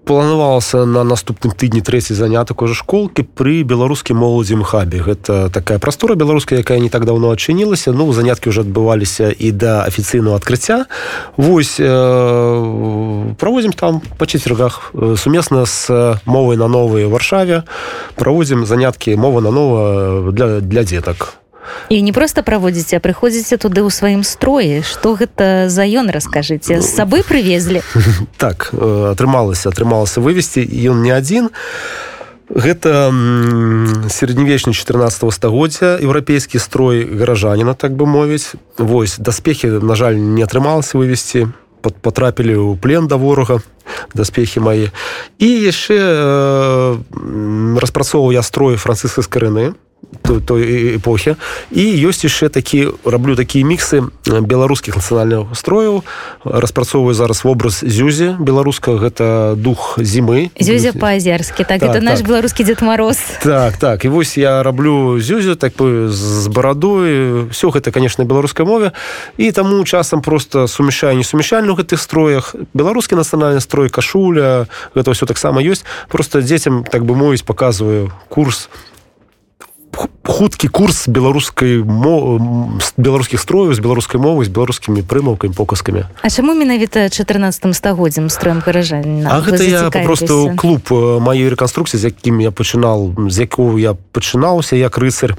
планавалася 0.10 0.89
на 0.89 1.04
наступным 1.06 1.54
тыдні 1.54 1.86
трэці 1.86 2.17
занятак 2.17 2.65
уже 2.65 2.74
школкі 2.74 3.22
пры 3.38 3.62
беларускім 3.62 4.17
моладзім 4.17 4.65
хабе. 4.65 5.06
Гэта 5.06 5.54
такая 5.54 5.78
прастора 5.78 6.17
беларуская 6.17 6.65
якая 6.65 6.82
не 6.82 6.89
так 6.89 7.06
давно 7.06 7.30
адчынілася. 7.30 7.93
Ну 7.93 8.10
заняткі 8.10 8.50
уже 8.50 8.65
адбываліся 8.65 9.30
і 9.30 9.52
да 9.54 9.86
афіцыйного 9.86 10.41
адкрыцця. 10.41 10.89
Восьось 11.38 11.78
э, 11.78 13.36
праводзім 13.38 13.78
там 13.78 14.02
па 14.17 14.26
чацвергах 14.26 14.89
э, 14.98 15.13
сумесна 15.13 15.69
з 15.69 16.17
мовай 16.26 16.58
на 16.58 16.65
новой 16.65 17.06
варшаве. 17.06 17.69
Праводзім 18.17 18.65
заняткі 18.65 19.13
мова 19.13 19.45
на 19.45 19.54
нова 19.54 20.32
для 20.32 20.58
для 20.60 20.84
дзетак 20.89 21.38
і 21.90 22.02
не 22.02 22.14
просто 22.14 22.44
праводзіце 22.44 22.98
а 22.98 23.04
прыходзіце 23.04 23.58
туды 23.58 23.82
ў 23.82 23.90
сваім 23.90 24.24
строі 24.24 24.82
что 24.84 25.16
гэта 25.16 25.70
за 25.70 25.84
ён 25.86 26.10
раскажыце 26.10 26.82
з 26.82 26.88
сабой 26.88 27.24
прывезлі 27.24 27.82
так 28.38 28.72
атрымалася 28.74 29.70
атрымалася 29.70 30.22
вывесці 30.22 30.64
ён 30.64 31.02
не 31.02 31.12
адзін 31.12 31.50
гэта 32.50 33.14
сярэднявечны 34.10 34.74
14 34.74 35.34
стагоддзя 35.34 36.02
еўрапейскі 36.02 36.58
строй 36.58 37.06
гаражаніна 37.06 37.74
так 37.74 37.94
бы 37.94 38.06
мовіць 38.10 38.58
вось 38.78 39.18
даспехі 39.22 39.80
на 39.86 39.96
жаль 39.96 40.18
не 40.18 40.44
атрымалася 40.44 40.98
вывесці 40.98 41.54
потрапілі 41.82 42.56
ў 42.58 42.78
плен 42.82 43.08
да 43.08 43.16
ворага 43.22 43.62
даспехі 44.14 44.66
мае 44.66 44.90
і 45.38 45.48
яшчэ 45.48 45.98
э, 45.98 46.98
распрацоўваў 47.80 48.34
я 48.34 48.44
строй 48.44 48.76
францыска 48.76 49.22
з 49.22 49.30
карыны 49.30 49.66
той, 50.22 50.42
той 50.42 50.62
эпохі 50.98 51.36
і 51.72 51.84
ёсць 52.06 52.24
яшчэ 52.26 52.50
такі 52.50 52.94
раблю 53.06 53.36
такія 53.36 53.66
міксы 53.66 54.10
беларускіх 54.26 54.98
нацыянальных 54.98 55.54
строяў 55.54 56.04
распрацоўваю 56.44 57.14
зараз 57.14 57.44
вобраз 57.44 57.82
зюзі 57.82 58.36
беларуска 58.40 58.98
гэта 58.98 59.54
дух 59.56 59.98
зімы 59.98 60.52
зюзя 60.60 60.94
па-азерскі 60.94 61.64
так, 61.64 61.80
так 61.82 61.90
это 61.90 62.02
наш 62.02 62.20
так. 62.20 62.28
беларускі 62.28 62.64
дзед 62.64 62.82
мороз. 62.82 63.18
Так 63.44 63.78
так. 63.78 64.06
І 64.06 64.08
вось 64.08 64.38
я 64.38 64.64
раблю 64.64 65.20
зюзю 65.20 65.56
так 65.56 65.76
бы 65.76 66.10
з 66.10 66.48
барадой 66.48 67.50
все 67.50 67.70
гэта 67.70 67.92
конечно 67.92 68.24
беларускай 68.24 68.66
мове. 68.66 68.92
І 69.38 69.52
таму 69.52 69.84
часам 69.86 70.22
просто 70.22 70.68
сумяшаю 70.68 71.18
несумяшальну 71.18 71.76
гэтых 71.76 72.02
строях. 72.02 72.56
Беларускі 72.74 73.16
нацыянальны 73.16 73.62
строй 73.62 73.90
кашуля 73.90 74.68
гэта 74.96 75.12
ўсё 75.12 75.26
таксама 75.26 75.62
ёсць 75.62 75.86
просто 76.10 76.42
дзецям 76.42 76.84
так 76.84 77.06
бы 77.06 77.16
мовіць 77.16 77.44
показываю 77.44 78.12
курс 78.30 78.70
у 78.70 78.88
хуткі 80.30 80.67
курс 80.67 81.08
беларускай 81.10 81.82
беларускіх 82.97 83.41
строяў 83.41 83.73
з 83.73 83.82
беларускай 83.82 84.21
мовы 84.21 84.45
з 84.45 84.52
беларускімі 84.54 85.02
прымаўкамі 85.02 85.54
показкамі. 85.58 86.06
А 86.21 86.30
чаму 86.30 86.54
менавіта 86.54 87.10
14 87.10 87.75
стагоддзям 87.75 88.30
строем 88.30 88.62
гаражання 88.65 89.28
А 89.32 89.41
гэта 89.41 89.63
я 89.63 89.89
просто 89.89 90.54
клуб 90.56 90.86
маёй 90.93 91.49
рэканструкцыі 91.49 91.99
з 91.99 92.13
якім 92.13 92.39
я 92.39 92.52
пачынаў 92.52 93.30
з 93.30 93.38
якого 93.49 93.80
я 93.80 93.97
пачынаўся 94.13 94.75
як 94.78 94.97
рыцарь 94.97 95.36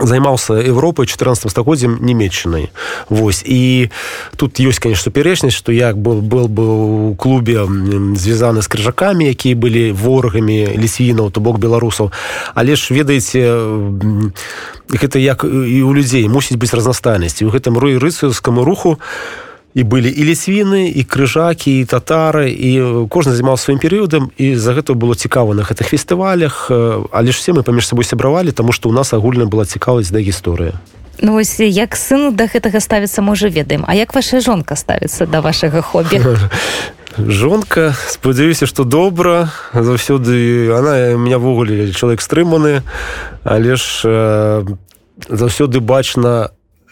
займаўся 0.00 0.54
Европой 0.54 1.06
14 1.06 1.50
стагоддзям 1.50 1.98
нямецчынай 2.00 2.70
Вось. 3.08 3.42
І 3.44 3.90
тут 4.36 4.60
ёсць 4.60 4.78
конечно 4.78 5.10
супярэчнасць 5.10 5.56
что 5.56 5.72
як 5.72 5.98
был 5.98 6.20
был 6.20 6.48
бы 6.48 6.64
у 7.10 7.14
клубе 7.14 7.64
звязаны 8.14 8.62
з 8.62 8.68
крыжакамі 8.68 9.28
якія 9.28 9.56
былі 9.56 9.92
ворагамі 9.92 10.76
лісвінаў 10.76 11.30
то 11.30 11.40
бок 11.40 11.58
беларусаў. 11.58 12.12
Але 12.54 12.76
ж 12.76 12.94
ведаеце 12.94 13.40
гэта 14.88 15.18
як 15.18 15.44
і 15.44 15.82
у 15.82 15.94
людзей 15.94 16.28
мусіць 16.28 16.56
быць 16.56 16.74
разнастайнасці 16.74 17.44
у 17.44 17.50
гэтым 17.50 17.78
рой 17.78 17.98
рыцарскаму 17.98 18.64
руху 18.64 18.98
у 18.98 19.47
і 19.74 19.82
былі 19.82 20.08
і 20.08 20.22
лісвіны 20.24 20.88
і 20.88 21.02
крыжакі 21.04 21.80
і 21.80 21.84
татары 21.84 22.48
і 22.50 23.06
кожны 23.12 23.36
займаў 23.36 23.60
сваім 23.60 23.80
перыядам 23.80 24.30
і 24.36 24.54
за 24.56 24.72
гэта 24.72 24.94
было 24.94 25.14
цікава 25.14 25.54
на 25.54 25.62
гэтых 25.62 25.92
фестывалях 25.92 26.70
але 26.70 27.30
ж 27.32 27.36
все 27.36 27.52
мы 27.52 27.62
паміж 27.62 27.86
сабой 27.86 28.04
сябравалі 28.04 28.52
тому 28.52 28.72
что 28.72 28.88
у 28.88 28.92
нас 28.92 29.12
агульна 29.12 29.44
была 29.44 29.64
цікавасць 29.64 30.10
да 30.10 30.20
гісторыя 30.20 30.80
Ну, 31.20 31.34
ось 31.34 31.58
як 31.58 31.96
сыну 31.96 32.30
да 32.30 32.46
гэтага 32.46 32.78
ставіцца 32.78 33.22
можа 33.22 33.48
ведаем. 33.48 33.82
А 33.88 33.94
як 33.94 34.14
ваша 34.14 34.38
жонка 34.40 34.76
ставіцца 34.76 35.26
да 35.26 35.40
вашага 35.40 35.82
хобі? 35.82 36.22
Жонка 37.18 37.96
спадзяюся 38.06 38.66
что 38.66 38.84
добра 38.84 39.50
заўсёды. 39.74 40.70
Она 40.70 41.18
менявогуле 41.18 41.90
чалавек 41.92 42.22
стрыманы 42.22 42.82
але 43.42 43.74
ж 43.74 44.02
э, 44.04 44.64
заўсёды 45.28 45.80
бачна 45.80 46.50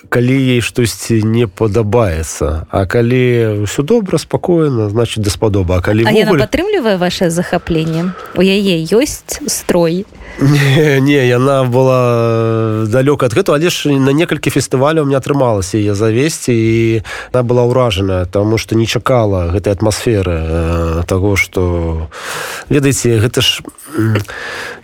калі 0.08 0.36
ей 0.56 0.60
штосьці 0.60 1.22
не 1.22 1.46
падабаецца 1.46 2.66
а 2.70 2.86
калі 2.86 3.66
ўсё 3.66 3.82
добра 3.82 4.18
спакойна 4.18 4.88
значит 4.88 5.24
даспадоба 5.24 5.80
калі 5.80 6.04
вогуле... 6.06 6.40
падтрымлівае 6.40 6.96
ваше 6.96 7.30
захапленне 7.30 8.12
у 8.36 8.42
яе 8.44 8.84
ёсць 8.84 9.40
строй? 9.48 10.04
Не, 10.38 11.00
не 11.08 11.26
яна 11.26 11.64
была 11.64 12.84
далёка 12.86 13.26
ад 13.26 13.34
гэту 13.34 13.56
але 13.56 13.70
ж 13.70 13.90
на 13.96 14.12
некалькі 14.12 14.52
фестываляў 14.52 15.08
мне 15.08 15.16
атрымалася 15.16 15.80
яе 15.80 15.96
завесці 15.96 16.52
і 16.52 17.02
она 17.32 17.42
была 17.42 17.64
ўражаная 17.64 18.26
тому 18.28 18.58
что 18.58 18.76
не 18.76 18.86
чакала 18.86 19.50
гэтай 19.50 19.72
атмасферы 19.72 20.36
э, 20.36 21.02
того 21.08 21.36
что 21.36 22.12
ведаеце 22.68 23.18
гэта 23.18 23.40
ж 23.40 23.64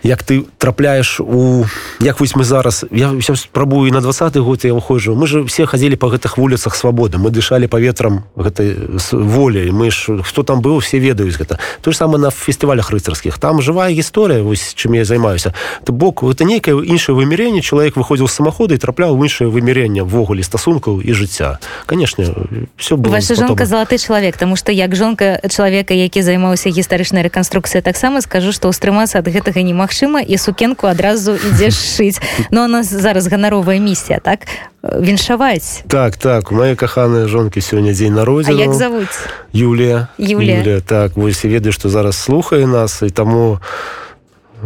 як 0.01 0.23
ты 0.23 0.43
трапляеш 0.57 1.21
у 1.21 1.65
як 2.01 2.19
вось 2.19 2.35
мы 2.35 2.43
зараз 2.43 2.85
я 2.89 3.13
спрабую 3.21 3.93
на 3.93 4.01
двадцатый 4.01 4.41
год 4.41 4.65
я 4.65 4.73
выхожу 4.73 5.03
кажу 5.03 5.19
мы 5.19 5.27
же 5.27 5.43
все 5.43 5.65
ходили 5.65 5.95
по 5.95 6.07
гэтых 6.07 6.37
вуліцах 6.37 6.75
свабоды 6.75 7.17
мы 7.17 7.29
дышалі 7.29 7.67
паветрам 7.67 8.23
гэтай 8.35 8.75
волей 9.11 9.71
мы 9.71 9.91
ж 9.91 10.23
хто 10.23 10.43
там 10.43 10.61
быў 10.61 10.79
все 10.79 10.99
ведаюць 10.99 11.37
гэта. 11.37 11.59
То 11.81 11.91
же 11.91 11.97
самое 11.97 12.19
на 12.19 12.31
фестывалях 12.31 12.91
рыцарскіх 12.91 13.37
там 13.43 13.59
живая 13.59 13.91
гісторыя 13.91 14.39
вось 14.39 14.71
чым 14.71 14.95
я 14.95 15.03
займаюся 15.03 15.51
то 15.83 15.91
бок 15.91 16.23
это 16.23 16.47
нейкае 16.47 16.79
іншае 16.79 17.11
вымяренне 17.11 17.59
чалавек 17.59 17.99
выходзіў 17.99 18.31
з 18.31 18.39
самахода 18.39 18.71
і 18.71 18.79
трапляў 18.79 19.19
іншае 19.19 19.51
вымяренне 19.51 20.07
ввогуле 20.07 20.47
стасункаў 20.47 21.03
і 21.03 21.11
жыцця 21.11 21.59
конечно 21.85 22.23
все 22.79 22.95
ваша 22.95 23.35
жонка 23.35 23.67
залаты 23.67 23.99
чалавек 23.99 24.39
тому 24.39 24.55
что 24.55 24.71
як 24.71 24.95
жонка 24.95 25.43
чалавека 25.51 25.91
які 25.91 26.23
займаўся 26.23 26.71
гістарычнай 26.71 27.27
рэканструкцыя 27.27 27.83
таксама 27.83 28.23
скажу 28.23 28.55
что 28.55 28.71
ўстрымацца 28.71 29.19
ад 29.19 29.27
гэтага 29.27 29.59
немагчыма 29.59 30.23
і 30.23 30.39
сукенку 30.39 30.87
адразу 30.87 31.35
ідзеш 31.51 31.75
шыць 31.75 32.23
но 32.47 32.63
у 32.63 32.71
нас 32.71 32.87
зараз 32.87 33.27
ганаровая 33.27 33.83
місія 33.83 34.23
так? 34.23 34.47
Віншаваць. 34.83 35.83
Так 35.87 36.17
так 36.17 36.51
у 36.51 36.55
моей 36.55 36.75
каханыя 36.75 37.27
жонкі 37.31 37.63
сёння 37.63 37.95
дзень 37.95 38.13
народзі 38.13 38.51
як 38.51 38.73
завуць 38.75 39.15
Юлія 39.53 40.11
Юлія. 40.17 40.59
Юлія 40.59 40.79
так 40.83 41.15
вось 41.15 41.45
ведаю 41.45 41.71
што 41.71 41.87
зараз 41.87 42.19
слухае 42.19 42.67
нас 42.67 42.99
і 42.99 43.09
таму 43.09 43.32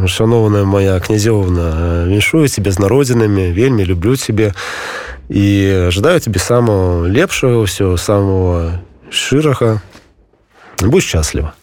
шаноўная 0.06 0.63
моя 0.63 0.99
князёўна 0.99 2.06
віншую 2.06 2.47
тебе 2.47 2.71
з 2.71 2.80
народзінамі 2.80 3.51
вельмі 3.51 3.86
люблю 3.86 4.15
тебе 4.15 4.53
і 5.30 5.47
жадаю 5.89 6.19
тебе 6.19 6.39
самого 6.39 7.08
лепшага 7.08 7.65
ўсё 7.65 7.97
самого 7.97 8.80
шырага 9.10 9.82
будь 10.82 11.03
счастліва 11.03 11.53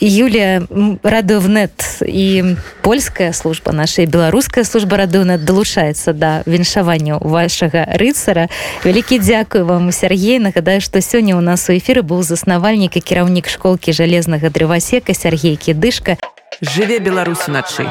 Юлія 0.00 0.62
радыўнет 1.02 2.02
і 2.06 2.56
польская 2.82 3.32
служба 3.32 3.72
нашай 3.72 4.06
беларуская 4.06 4.64
служба 4.64 4.96
радыўнет 4.96 5.44
далучаецца 5.44 6.12
да 6.12 6.42
віншавання 6.46 7.18
вашага 7.20 7.86
рыцара. 7.98 8.48
Вялікі 8.84 9.18
дзякую 9.18 9.66
вам 9.66 9.92
Сергей. 9.92 10.38
Нагадаю 10.38 10.80
што 10.80 11.00
сёння 11.00 11.36
у 11.36 11.40
нас 11.40 11.68
у 11.68 11.72
эфіры 11.72 12.02
быў 12.02 12.22
заснавальнік 12.22 12.96
і 12.96 13.00
кіраўнік 13.00 13.48
школкі 13.48 13.92
жалезнага 13.92 14.50
дрывасека 14.50 15.14
Сергей 15.14 15.56
кідышка 15.56 16.16
жыве 16.60 16.98
беларус 16.98 17.48
уначы 17.48 17.86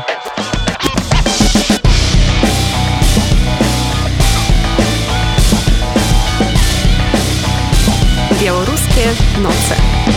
беларускія 8.41 9.11
ноцы 9.43 10.10